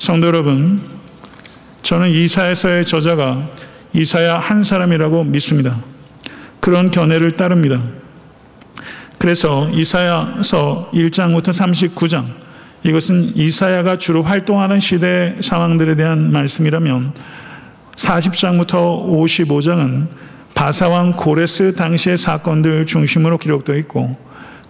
성도 0.00 0.26
여러분, 0.26 0.99
저는 1.82 2.08
이사에서의 2.10 2.84
저자가 2.84 3.48
이사야 3.92 4.38
한 4.38 4.62
사람이라고 4.62 5.24
믿습니다. 5.24 5.76
그런 6.60 6.90
견해를 6.90 7.32
따릅니다. 7.32 7.80
그래서 9.18 9.68
이사야서 9.70 10.90
1장부터 10.94 11.52
39장 11.52 12.24
이것은 12.84 13.36
이사야가 13.36 13.98
주로 13.98 14.22
활동하는 14.22 14.80
시대 14.80 15.36
상황들에 15.40 15.96
대한 15.96 16.32
말씀이라면 16.32 17.12
40장부터 17.96 19.06
55장은 19.08 20.08
바사왕 20.54 21.16
고레스 21.16 21.74
당시의 21.74 22.16
사건들 22.16 22.86
중심으로 22.86 23.38
기록되어 23.38 23.76
있고 23.76 24.16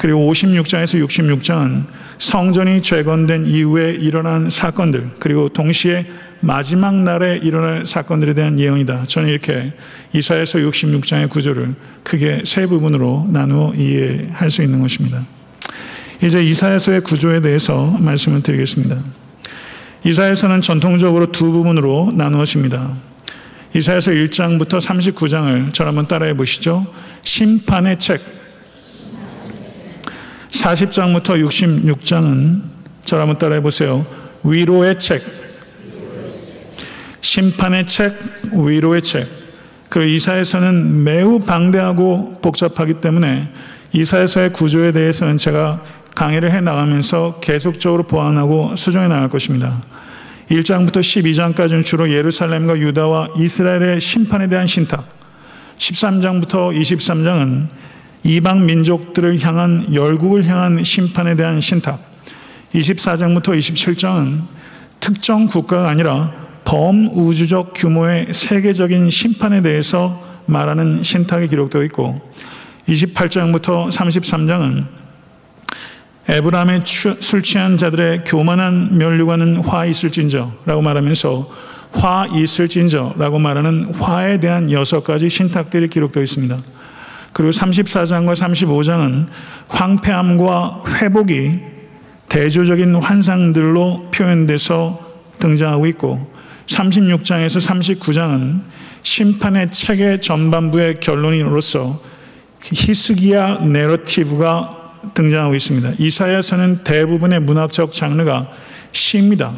그리고 0.01 0.33
56장에서 0.33 1.07
66장은 1.07 1.85
성전이 2.17 2.81
재건된 2.81 3.45
이후에 3.45 3.91
일어난 3.91 4.49
사건들 4.49 5.11
그리고 5.19 5.51
동시에 5.51 6.07
마지막 6.41 6.95
날에 6.95 7.37
일어날 7.37 7.85
사건들에 7.85 8.33
대한 8.33 8.59
예언이다. 8.59 9.05
저는 9.05 9.29
이렇게 9.29 9.75
이사에서 10.15 10.61
66장의 10.61 11.29
구조를 11.29 11.75
크게 12.03 12.45
세 12.47 12.67
부분으로 12.67 13.29
나누어 13.31 13.75
이해할 13.75 14.51
수 14.51 14.63
있는 14.63 14.81
것입니다. 14.81 15.23
이제 16.23 16.43
이사에서의 16.43 17.03
구조에 17.03 17.43
대해서 17.43 17.95
말씀을 18.01 18.43
드리겠습니다. 18.43 18.97
이사에서는 20.05 20.63
전통적으로 20.63 21.31
두 21.31 21.53
부분으로 21.53 22.15
나누어집니다. 22.17 22.91
이사에서 23.77 24.13
1장부터 24.13 24.81
39장을 24.81 25.75
저를 25.75 25.89
한번 25.91 26.09
따라해 26.09 26.33
보시죠. 26.33 26.87
심판의 27.21 27.99
책. 27.99 28.40
40장부터 30.53 31.47
66장은 31.47 32.63
저를 33.05 33.23
한번 33.23 33.39
따라해 33.39 33.61
보세요. 33.61 34.05
위로의 34.43 34.99
책. 34.99 35.23
심판의 37.21 37.87
책, 37.87 38.15
위로의 38.53 39.03
책. 39.03 39.29
그 39.89 40.05
이사에서는 40.05 41.05
매우 41.05 41.41
방대하고 41.41 42.39
복잡하기 42.41 42.95
때문에 42.95 43.53
이사에서의 43.93 44.53
구조에 44.53 44.93
대해서는 44.93 45.37
제가 45.37 45.83
강의를 46.15 46.53
해 46.53 46.61
나가면서 46.61 47.39
계속적으로 47.41 48.05
보완하고 48.05 48.77
수정해 48.77 49.09
나갈 49.09 49.29
것입니다. 49.29 49.81
1장부터 50.51 50.99
12장까지는 50.99 51.85
주로 51.85 52.11
예루살렘과 52.11 52.79
유다와 52.79 53.31
이스라엘의 53.37 54.01
심판에 54.01 54.49
대한 54.49 54.67
신탁. 54.67 55.05
13장부터 55.79 56.77
23장은 56.77 57.80
이방 58.23 58.67
민족들을 58.67 59.41
향한 59.41 59.95
열국을 59.95 60.47
향한 60.47 60.85
심판에 60.85 61.37
대한 61.37 61.61
신탁. 61.61 62.01
24장부터 62.75 63.59
27장은 63.59 64.43
특정 65.01 65.47
국가가 65.47 65.89
아니라 65.89 66.33
범우주적 66.65 67.73
규모의 67.75 68.29
세계적인 68.33 69.11
심판에 69.11 69.63
대해서 69.63 70.23
말하는 70.47 71.03
신탁이 71.03 71.49
기록되어 71.49 71.83
있고 71.85 72.21
28장부터 72.89 73.91
33장은 73.91 74.87
에브라함의 76.29 76.83
술 76.85 77.43
취한 77.43 77.77
자들의 77.77 78.25
교만한 78.25 78.97
멸류관은 78.99 79.63
화 79.63 79.85
있을진저 79.85 80.53
라고 80.65 80.83
말하면서 80.83 81.51
화 81.93 82.27
있을진저 82.33 83.15
라고 83.19 83.39
말하는 83.39 83.95
화에 83.95 84.39
대한 84.39 84.71
여섯 84.71 85.03
가지 85.03 85.29
신탁들이 85.29 85.89
기록되어 85.89 86.23
있습니다. 86.23 86.57
그리고 87.33 87.51
34장과 87.51 88.35
35장은 88.35 89.27
황폐함과 89.69 90.83
회복이 90.87 91.61
대조적인 92.29 92.95
환상들로 92.97 94.11
표현돼서 94.13 95.01
등장하고 95.39 95.87
있고 95.87 96.31
36장에서 96.67 97.99
39장은 97.99 98.61
심판의 99.03 99.71
책의 99.71 100.21
전반부의 100.21 101.01
결론으로서 101.01 102.01
히스기야 102.63 103.61
내러티브가 103.61 104.81
등장하고 105.15 105.55
있습니다. 105.55 105.93
이사야서는 105.99 106.85
대부분의 106.85 107.41
문학적 107.41 107.93
장르가 107.93 108.53
시입니다. 108.93 109.53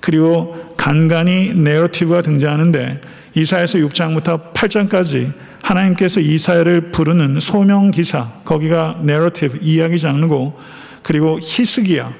그리고 0.00 0.74
간간히 0.76 1.54
내러티브가 1.54 2.22
등장하는데 2.22 3.00
이사야서 3.34 3.78
6장부터 3.78 4.52
8장까지 4.52 5.32
하나님께서 5.68 6.20
이사야를 6.20 6.90
부르는 6.90 7.40
소명 7.40 7.90
기사 7.90 8.30
거기가 8.44 8.98
내러티브 9.02 9.58
이야기 9.60 9.98
장르고 9.98 10.58
그리고 11.02 11.38
히스기야. 11.40 12.10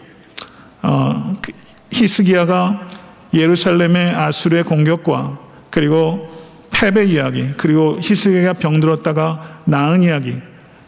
어, 0.82 1.34
그 1.40 1.52
히스기야가 1.90 2.88
예루살렘의 3.32 4.14
아수르의 4.14 4.64
공격과 4.64 5.38
그리고 5.70 6.28
패배 6.70 7.04
이야기 7.04 7.48
그리고 7.56 7.98
히스기야가 8.00 8.54
병들었다가 8.54 9.62
나은 9.64 10.02
이야기 10.02 10.34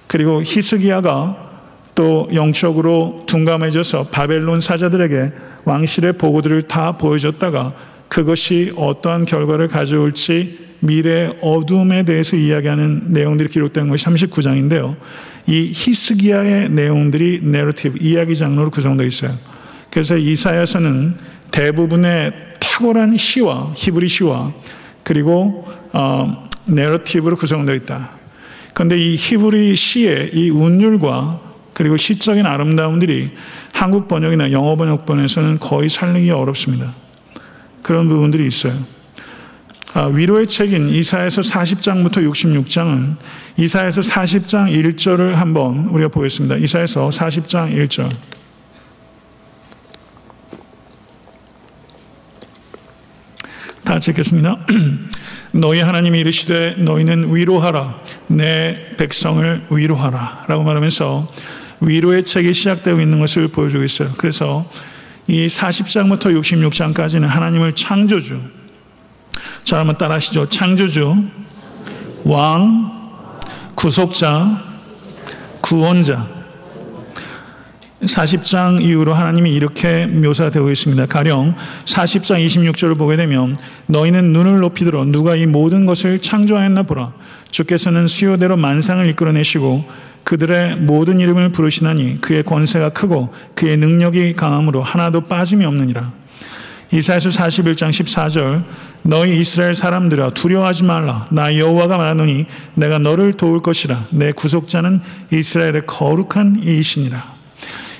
그리고 0.07 0.43
히스기야가 0.43 1.49
또 1.95 2.29
영적으로 2.35 3.25
둔감해져서 3.27 4.09
바벨론 4.11 4.61
사자들에게 4.61 5.33
왕실의 5.65 6.15
보고들을 6.15 6.63
다 6.63 6.93
보여줬다가 6.93 7.73
그것이 8.09 8.73
어떠한 8.77 9.25
결과를 9.25 9.69
가져올지 9.69 10.70
미래 10.81 11.31
어둠에 11.41 12.05
대해서 12.05 12.37
이야기하는 12.37 13.13
내용들이 13.13 13.49
기록된 13.49 13.89
것이 13.89 14.07
39장인데요. 14.07 14.97
이 15.47 15.73
히스기야의 15.75 16.71
내용들이 16.71 17.41
내러티브 17.43 17.99
이야기 18.01 18.37
장르로 18.37 18.71
구성되어 18.71 19.07
있어요. 19.07 19.31
그래서 19.91 20.17
이사야서는 20.17 21.17
대부분의 21.51 22.33
탁월한 22.61 23.17
시와 23.17 23.73
히브리 23.75 24.09
시와 24.09 24.53
그리고 25.03 25.67
어, 25.93 26.49
내러티브로 26.67 27.37
구성되어 27.37 27.75
있다. 27.75 28.11
그런데 28.73 28.97
이 28.99 29.17
히브리 29.17 29.75
시의 29.77 30.31
이 30.33 30.51
운율과 30.51 31.41
그리고 31.75 31.97
시적인 31.97 32.47
아름다움들이 32.47 33.31
한국 33.73 34.07
번역이나 34.07 34.53
영어 34.53 34.77
번역본에서는 34.77 35.59
거의 35.59 35.89
살리기 35.89 36.31
어렵습니다. 36.31 36.93
그런 37.83 38.09
부분들이 38.09 38.47
있어요. 38.47 38.75
아, 39.93 40.05
위로의 40.05 40.47
책인 40.47 40.89
이사에서 40.89 41.41
40장부터 41.43 42.19
66장은 42.19 43.17
이사에서 43.57 44.01
40장 44.01 44.71
1절을 44.71 45.33
한번 45.33 45.87
우리가 45.87 46.09
보겠습니다. 46.09 46.57
이사에서 46.57 47.09
40장 47.09 47.75
1절. 47.75 48.09
다 53.85 53.97
읽겠습니다. 53.97 54.59
너희 55.53 55.81
하나님이 55.81 56.21
이르시되 56.21 56.77
너희는 56.79 57.35
위로하라 57.35 57.99
내 58.29 58.95
백성을 58.97 59.67
위로하라 59.69 60.45
라고 60.47 60.63
말하면서 60.63 61.29
위로의 61.81 62.25
책이 62.25 62.55
시작되고 62.55 63.01
있는 63.01 63.19
것을 63.19 63.49
보여주고 63.49 63.83
있어요. 63.83 64.11
그래서 64.17 64.71
이 65.27 65.49
40장부터 65.49 66.27
66장까지는 66.41 67.27
하나님을 67.27 67.73
창조주 67.75 68.60
자 69.71 69.79
한번 69.79 69.97
따라 69.97 70.17
하시죠. 70.17 70.49
창조주 70.49 71.15
왕 72.25 72.91
구속자 73.77 74.61
구원자 75.61 76.27
40장 78.03 78.83
이후로 78.83 79.15
하나님이 79.15 79.55
이렇게 79.55 80.07
묘사되고 80.07 80.73
있습니다. 80.73 81.07
가령 81.07 81.55
40장 81.85 82.45
26절을 82.45 82.99
보게 82.99 83.15
되면 83.15 83.55
너희는 83.87 84.33
눈을 84.33 84.59
높이 84.59 84.85
들어 84.85 85.05
누가 85.05 85.37
이 85.37 85.47
모든 85.47 85.87
것을 85.87 86.19
창조하였나 86.19 86.83
보라. 86.83 87.13
주께서는 87.53 88.09
수요대로 88.09 88.57
만상을 88.57 89.09
이끌어내시고 89.11 89.85
그들의 90.25 90.79
모든 90.79 91.21
이름을 91.21 91.53
부르시나니 91.53 92.21
그의 92.21 92.43
권세가 92.43 92.89
크고 92.89 93.33
그의 93.55 93.77
능력이 93.77 94.35
강함으로 94.35 94.83
하나도 94.83 95.29
빠짐이 95.29 95.65
없느니라. 95.65 96.19
이사야서 96.93 97.29
41장 97.29 97.91
14절 97.91 98.65
너희 99.03 99.41
이스라엘 99.41 99.75
사람들아 99.75 100.31
두려워하지 100.31 100.85
말라 100.85 101.27
나 101.31 101.57
여호와가 101.57 101.97
말하노니 101.97 102.47
내가 102.75 102.99
너를 102.99 103.33
도울 103.33 103.61
것이라 103.61 104.05
내 104.11 104.33
구속자는 104.33 105.01
이스라엘의 105.33 105.87
거룩한 105.87 106.63
이이시니라. 106.63 107.23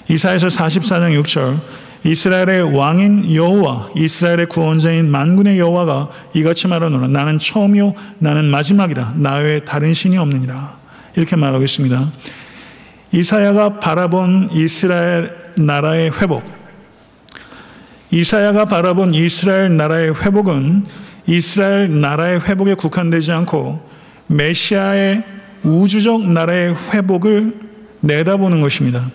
이사에서 0.09 0.49
44장 0.49 1.23
6절 1.23 1.57
이스라엘의 2.05 2.77
왕인 2.77 3.35
여호와 3.35 3.91
이스라엘의 3.95 4.47
구원자인 4.47 5.11
만군의 5.11 5.59
여호와가 5.59 6.09
이같이 6.35 6.67
말하노라 6.67 7.09
나는 7.09 7.39
처음이요 7.39 7.95
나는 8.19 8.47
마지막이라 8.47 9.15
나 9.17 9.37
외에 9.37 9.61
다른 9.61 9.93
신이 9.95 10.17
없느니라 10.17 10.79
이렇게 11.17 11.37
말하고 11.37 11.65
있습니다. 11.65 12.11
이사야가 13.13 13.81
바라본 13.81 14.51
이스라엘 14.53 15.35
나라의 15.57 16.13
회복. 16.13 16.60
이사야가 18.11 18.65
바라본 18.65 19.15
이스라엘 19.15 19.77
나라의 19.77 20.15
회복은 20.15 20.85
이스라엘 21.27 22.01
나라의 22.01 22.41
회복에 22.41 22.75
국한되지 22.75 23.31
않고 23.33 23.89
메시아의 24.27 25.23
우주적 25.63 26.29
나라의 26.31 26.75
회복을 26.93 27.55
내다보는 28.01 28.61
것입니다. 28.61 29.11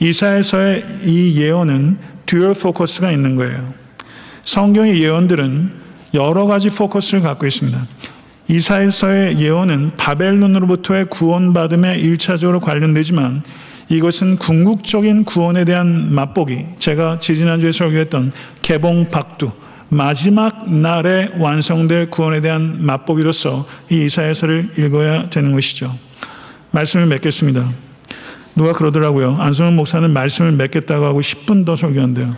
이사야서의 0.00 0.84
이 1.04 1.40
예언은 1.40 1.98
dual 2.26 2.54
focus가 2.54 3.12
있는 3.12 3.36
거예요. 3.36 3.72
성경의 4.42 5.00
예언들은 5.00 5.72
여러 6.14 6.46
가지 6.46 6.70
포커스를 6.70 7.22
갖고 7.22 7.46
있습니다. 7.46 7.78
이사야서의 8.48 9.38
예언은 9.38 9.92
바벨론으로부터의 9.96 11.06
구원받음에 11.06 11.98
일차적으로 11.98 12.58
관련되지만 12.58 13.42
이것은 13.92 14.36
궁극적인 14.38 15.24
구원에 15.26 15.66
대한 15.66 16.14
맛보기. 16.14 16.64
제가 16.78 17.18
지지난주에 17.18 17.72
설교했던 17.72 18.32
개봉 18.62 19.10
박두. 19.10 19.50
마지막 19.90 20.72
날에 20.72 21.28
완성될 21.36 22.08
구원에 22.08 22.40
대한 22.40 22.82
맛보기로서 22.86 23.68
이 23.90 24.06
이사야서를 24.06 24.70
읽어야 24.78 25.28
되는 25.28 25.52
것이죠. 25.52 25.94
말씀을 26.70 27.04
맺겠습니다. 27.04 27.68
누가 28.56 28.72
그러더라고요. 28.72 29.36
안성훈 29.38 29.76
목사는 29.76 30.10
말씀을 30.10 30.52
맺겠다고 30.52 31.04
하고 31.04 31.20
10분 31.20 31.66
더 31.66 31.76
설교한대요. 31.76 32.34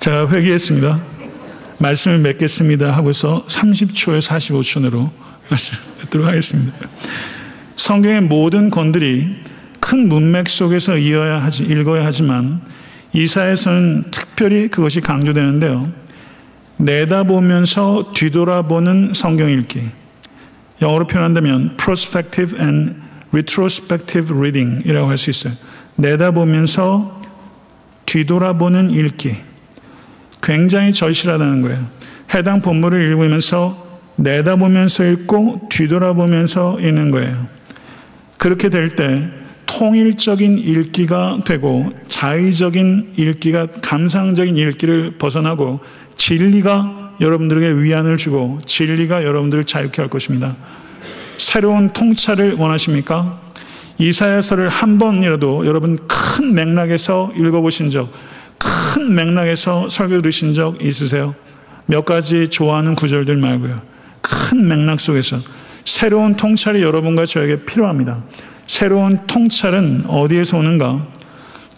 제가 0.00 0.28
회개했습니다. 0.30 1.00
말씀을 1.78 2.18
맺겠습니다 2.18 2.90
하고서 2.90 3.44
30초에 3.46 4.20
45초 4.20 4.82
내로 4.82 5.12
말씀을 5.48 5.80
맺도록 6.00 6.26
하겠습니다. 6.26 6.72
성경의 7.78 8.22
모든 8.22 8.70
건들이 8.70 9.36
큰 9.80 10.08
문맥 10.08 10.48
속에서 10.48 10.98
이어야 10.98 11.42
하지, 11.42 11.62
읽어야 11.62 12.04
하지만 12.04 12.60
이사에서는 13.12 14.10
특별히 14.10 14.68
그것이 14.68 15.00
강조되는데요. 15.00 15.90
내다보면서 16.76 18.12
뒤돌아보는 18.14 19.12
성경 19.14 19.48
읽기. 19.48 19.80
영어로 20.82 21.06
표현한다면 21.06 21.76
prospective 21.76 22.60
and 22.60 22.96
retrospective 23.32 24.36
reading이라고 24.36 25.08
할 25.08 25.16
수 25.16 25.30
있어요. 25.30 25.52
내다보면서 25.96 27.22
뒤돌아보는 28.06 28.90
읽기. 28.90 29.34
굉장히 30.42 30.92
절실하다는 30.92 31.62
거예요. 31.62 31.86
해당 32.34 32.60
본문을 32.60 33.00
읽으면서 33.02 33.86
내다보면서 34.16 35.04
읽고 35.04 35.68
뒤돌아보면서 35.70 36.80
읽는 36.80 37.12
거예요. 37.12 37.57
그렇게 38.38 38.68
될 38.70 38.90
때 38.90 39.28
통일적인 39.68 40.58
읽기가 40.58 41.42
되고 41.44 41.92
자의적인 42.08 43.12
읽기가 43.16 43.66
감상적인 43.82 44.56
읽기를 44.56 45.18
벗어나고 45.18 45.80
진리가 46.16 47.16
여러분들에게 47.20 47.82
위안을 47.82 48.16
주고 48.16 48.60
진리가 48.64 49.24
여러분들을 49.24 49.64
자유케 49.64 50.00
할 50.00 50.08
것입니다. 50.08 50.56
새로운 51.36 51.92
통찰을 51.92 52.54
원하십니까? 52.54 53.40
이사야서를 53.98 54.68
한 54.68 54.98
번이라도 54.98 55.66
여러분 55.66 55.98
큰 56.08 56.54
맥락에서 56.54 57.32
읽어보신 57.36 57.90
적, 57.90 58.10
큰 58.56 59.14
맥락에서 59.14 59.88
설교 59.90 60.22
들으신 60.22 60.54
적 60.54 60.82
있으세요? 60.82 61.34
몇 61.86 62.04
가지 62.04 62.48
좋아하는 62.48 62.94
구절들 62.94 63.36
말고요. 63.36 63.80
큰 64.20 64.66
맥락 64.66 65.00
속에서 65.00 65.36
새로운 65.88 66.36
통찰이 66.36 66.82
여러분과 66.82 67.24
저에게 67.24 67.64
필요합니다. 67.64 68.22
새로운 68.66 69.26
통찰은 69.26 70.04
어디에서 70.06 70.58
오는가? 70.58 71.06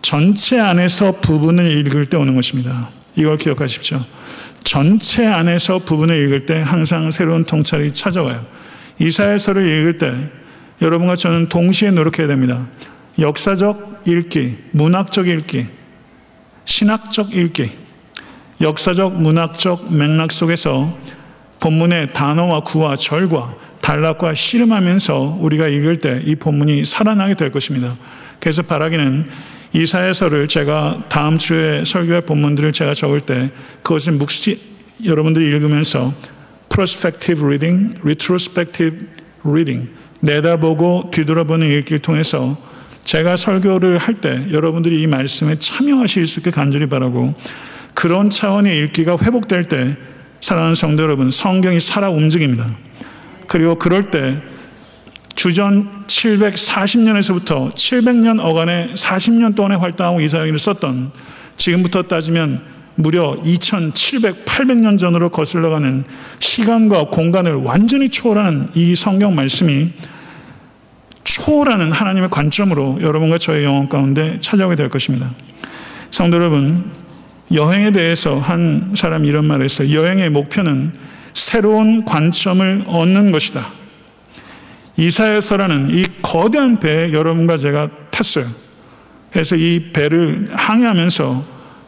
전체 0.03 0.59
안에서 0.59 1.13
부분을 1.21 1.71
읽을 1.79 2.07
때 2.07 2.17
오는 2.17 2.35
것입니다. 2.35 2.91
이걸 3.15 3.37
기억하십시오. 3.37 4.01
전체 4.65 5.29
안에서 5.29 5.79
부분을 5.79 6.25
읽을 6.25 6.45
때 6.45 6.61
항상 6.61 7.13
새로운 7.13 7.45
통찰이 7.45 7.93
찾아와요. 7.93 8.45
이사야서를 8.99 9.65
읽을 9.65 9.99
때 9.99 10.13
여러분과 10.83 11.15
저는 11.15 11.49
동시에 11.49 11.93
노력해야 11.93 12.27
됩니다. 12.27 12.67
역사적 13.17 14.03
읽기, 14.07 14.57
문학적 14.73 15.29
읽기, 15.29 15.67
신학적 16.65 17.33
읽기, 17.33 17.71
역사적 18.61 19.23
문학적 19.23 19.95
맥락 19.95 20.33
속에서 20.33 20.99
본문의 21.61 22.13
단어와 22.13 22.65
구와 22.65 22.97
절과 22.97 23.60
단락과 23.81 24.35
씨름하면서 24.35 25.39
우리가 25.41 25.69
읽을 25.69 25.97
때 25.97 26.23
이 26.25 26.35
본문이 26.37 26.85
살아나게 26.85 27.35
될 27.35 27.51
것입니다. 27.51 27.97
그래서 28.39 28.63
바라기는 28.63 29.27
이사야서를 29.73 30.49
제가 30.49 31.05
다음 31.09 31.39
주에 31.39 31.85
설교할 31.85 32.23
본문들을 32.23 32.73
제가 32.73 32.95
적을 32.95 33.21
때 33.21 33.51
그것을 33.83 34.15
묵시 34.15 34.61
여러분들이 35.05 35.47
읽으면서 35.47 36.13
prospective 36.69 37.45
reading, 37.45 37.97
retrospective 38.03 39.07
reading 39.45 39.89
내다보고 40.21 41.11
뒤돌아보는 41.13 41.71
읽기를 41.71 42.01
통해서 42.01 42.57
제가 43.05 43.37
설교를 43.37 43.99
할 43.99 44.21
때 44.21 44.47
여러분들이 44.53 45.01
이 45.01 45.07
말씀에 45.07 45.59
참여하실 45.59 46.27
수 46.27 46.41
있게 46.41 46.51
간절히 46.51 46.87
바라고 46.87 47.35
그런 47.95 48.29
차원의 48.31 48.77
읽기가 48.79 49.17
회복될 49.23 49.69
때 49.69 49.97
사랑하는 50.41 50.75
성도 50.75 51.03
여러분 51.03 51.31
성경이 51.31 51.81
살아 51.81 52.11
움직입니다. 52.11 52.67
그리고 53.51 53.75
그럴 53.75 54.13
때 54.13 54.41
주전 55.35 56.07
740년에서부터 56.07 57.75
700년 57.75 58.39
어간에 58.39 58.95
40년 58.95 59.57
동안에 59.57 59.75
활동하고 59.75 60.21
이사야기를 60.21 60.57
썼던 60.57 61.11
지금부터 61.57 62.05
따지면 62.05 62.63
무려 62.95 63.37
2700, 63.45 64.45
800년 64.45 65.01
전으로 65.01 65.31
거슬러가는 65.31 66.05
시간과 66.39 67.07
공간을 67.07 67.55
완전히 67.55 68.09
초월하는 68.09 68.69
이 68.75 68.95
성경 68.95 69.35
말씀이 69.35 69.91
초월하는 71.25 71.91
하나님의 71.91 72.31
관점으로 72.31 72.99
여러분과 73.01 73.39
저의 73.39 73.65
영혼 73.65 73.89
가운데 73.89 74.39
찾아오게 74.39 74.77
될 74.77 74.89
것입니다. 74.89 75.29
성도 76.13 76.37
여러분, 76.37 76.85
여행에 77.53 77.91
대해서 77.91 78.39
한 78.39 78.95
사람이 78.97 79.27
이런 79.27 79.45
말을 79.47 79.65
했어요. 79.65 79.93
여행의 79.93 80.31
목표는 80.31 81.11
새로운 81.51 82.05
관점을 82.05 82.85
얻는 82.87 83.33
것이다. 83.33 83.67
이사야서라는 84.97 85.91
이 85.91 86.05
거대한 86.23 86.79
배에 86.79 87.13
여러분과 87.13 87.57
제가 87.57 87.91
탔어요. 88.13 88.47
그래서 89.33 89.57
이 89.57 89.91
배를 89.93 90.47
항해하면서 90.53 91.45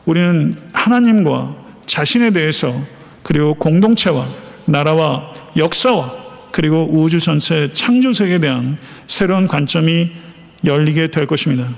우리는 0.07 0.53
하나님과 0.72 1.55
자신에 1.87 2.31
대해서 2.31 2.75
그리고 3.22 3.55
공동체와 3.55 4.27
나라와 4.64 5.33
역사와 5.57 6.12
그리고 6.51 6.88
우주 6.90 7.20
전체 7.20 7.72
창조 7.72 8.12
세계에 8.12 8.40
대한 8.40 8.79
새로운 9.07 9.46
관점이 9.46 10.11
열리게 10.64 11.12
될 11.12 11.29
것입니다. 11.29 11.68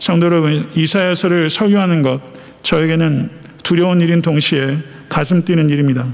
성도 0.00 0.26
여러분, 0.26 0.70
이사야서를 0.74 1.48
설교하는 1.48 2.02
것 2.02 2.20
저에게는 2.62 3.30
두려운 3.62 4.02
일인 4.02 4.20
동시에 4.20 4.76
가슴 5.08 5.46
뛰는 5.46 5.70
일입니다. 5.70 6.06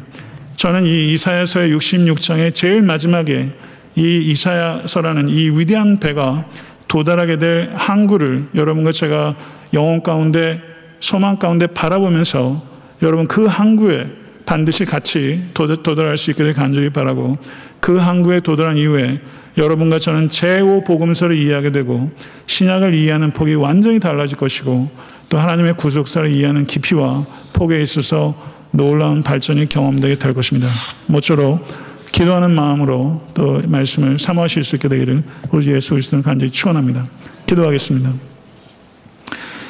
저는 0.62 0.86
이 0.86 1.12
이사야서의 1.12 1.74
66장의 1.74 2.54
제일 2.54 2.82
마지막에 2.82 3.50
이 3.96 4.30
이사야서라는 4.30 5.28
이 5.28 5.50
위대한 5.50 5.98
배가 5.98 6.44
도달하게 6.86 7.38
될 7.38 7.72
항구를 7.74 8.44
여러분과 8.54 8.92
제가 8.92 9.34
영혼 9.74 10.04
가운데 10.04 10.62
소망 11.00 11.36
가운데 11.36 11.66
바라보면서 11.66 12.62
여러분 13.02 13.26
그 13.26 13.46
항구에 13.46 14.06
반드시 14.46 14.84
같이 14.84 15.48
도달할 15.52 16.16
수되 16.16 16.52
간절히 16.52 16.90
바라고 16.90 17.38
그 17.80 17.96
항구에 17.96 18.38
도달한 18.38 18.76
이후에 18.76 19.20
여러분과 19.58 19.98
저는 19.98 20.28
제5 20.28 20.86
복음서를 20.86 21.36
이해하게 21.38 21.72
되고 21.72 22.12
신약을 22.46 22.94
이해하는 22.94 23.32
폭이 23.32 23.54
완전히 23.54 23.98
달라질 23.98 24.38
것이고 24.38 24.88
또 25.28 25.38
하나님의 25.38 25.72
구속사를 25.72 26.30
이해하는 26.30 26.68
깊이와 26.68 27.26
폭에 27.52 27.82
있어서 27.82 28.61
놀라운 28.72 29.22
발전이 29.22 29.68
경험되게 29.68 30.16
될 30.16 30.34
것입니다. 30.34 30.68
모쪼록 31.06 31.66
기도하는 32.10 32.54
마음으로 32.54 33.26
또 33.34 33.62
말씀을 33.66 34.18
사모하실 34.18 34.64
수 34.64 34.76
있게 34.76 34.88
되기를 34.88 35.22
우리 35.50 35.72
예수 35.72 35.90
그리스도는 35.90 36.22
간절히 36.22 36.50
축원합니다. 36.50 37.06
기도하겠습니다. 37.46 38.10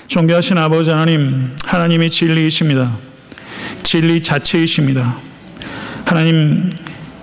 존귀하신 0.08 0.58
아버지 0.58 0.90
하나님, 0.90 1.56
하나님이 1.64 2.10
진리이십니다. 2.10 2.96
진리 3.82 4.22
자체이십니다. 4.22 5.16
하나님, 6.04 6.70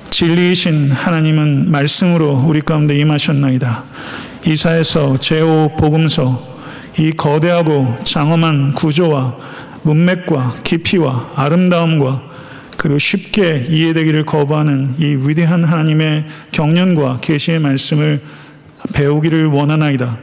진리이신 0.09 0.91
하나님은 0.91 1.69
말씀으로 1.69 2.43
우리 2.47 2.61
가운데 2.61 2.97
임하셨나이다. 2.97 3.83
이사에서 4.47 5.13
제5 5.13 5.77
복음서 5.77 6.57
이 6.97 7.11
거대하고 7.11 7.99
장엄한 8.03 8.73
구조와 8.73 9.35
문맥과 9.83 10.57
깊이와 10.63 11.33
아름다움과 11.35 12.29
그리고 12.77 12.97
쉽게 12.97 13.67
이해되기를 13.69 14.25
거부하는 14.25 14.95
이 14.99 15.17
위대한 15.27 15.63
하나님의 15.63 16.25
경륜과 16.51 17.19
계시의 17.19 17.59
말씀을 17.59 18.21
배우기를 18.93 19.47
원하나이다. 19.47 20.17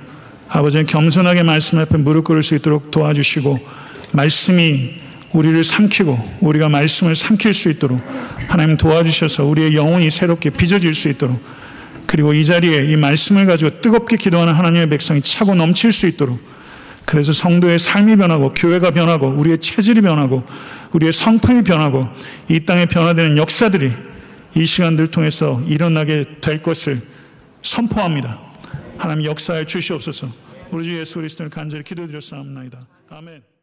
아버지는 0.49 0.87
겸손하게 0.87 1.43
말씀 1.43 1.79
앞에 1.79 1.99
무릎 1.99 2.25
꿇을 2.25 2.43
수 2.43 2.55
있도록 2.55 2.91
도와주시고 2.91 3.59
말씀이 4.13 4.95
우리를 5.33 5.63
삼키고 5.63 6.39
우리가 6.41 6.69
말씀을 6.69 7.15
삼킬 7.15 7.53
수 7.53 7.69
있도록 7.69 8.01
하나님 8.49 8.77
도와주셔서 8.79 9.45
우리의 9.45 9.75
영혼이 9.75 10.11
새롭게 10.11 10.51
빚어질 10.51 10.95
수 10.95 11.09
있도록 11.09 11.39
그리고 12.07 12.33
이 12.33 12.45
자리에 12.45 12.87
이 12.87 12.97
말씀을 12.97 13.45
가지고 13.47 13.83
뜨겁게 13.83 14.17
기도하는 14.17 14.55
하나님의 14.55 14.89
백성이 14.89 15.21
차고 15.21 15.55
넘칠 15.55 15.93
수 15.93 16.07
있도록 16.07 16.41
그래서 17.07 17.33
성도의 17.33 17.79
삶이 17.79 18.17
변하고 18.17 18.53
교회가 18.53 18.91
변하고 18.91 19.29
우리의 19.29 19.59
체질이 19.59 20.01
변하고 20.01 20.45
우리의 20.93 21.13
성품이 21.13 21.63
변하고 21.63 22.09
이 22.49 22.61
땅에 22.61 22.87
변화되는 22.87 23.39
역사들이 23.39 23.93
이 24.57 24.67
시간들 24.67 25.11
통해서 25.11 25.63
일어나게 25.67 26.41
될 26.41 26.63
것을 26.63 27.01
선포합니다. 27.63 28.41
하나님 28.99 29.25
역사에 29.25 29.67
주시옵소서. 29.67 30.29
우리 30.71 30.85
주 30.85 30.99
예수 30.99 31.15
그리스도를 31.15 31.49
간절히 31.51 31.85
기도드렸사옵나이다. 31.85 32.81
아멘. 33.11 33.56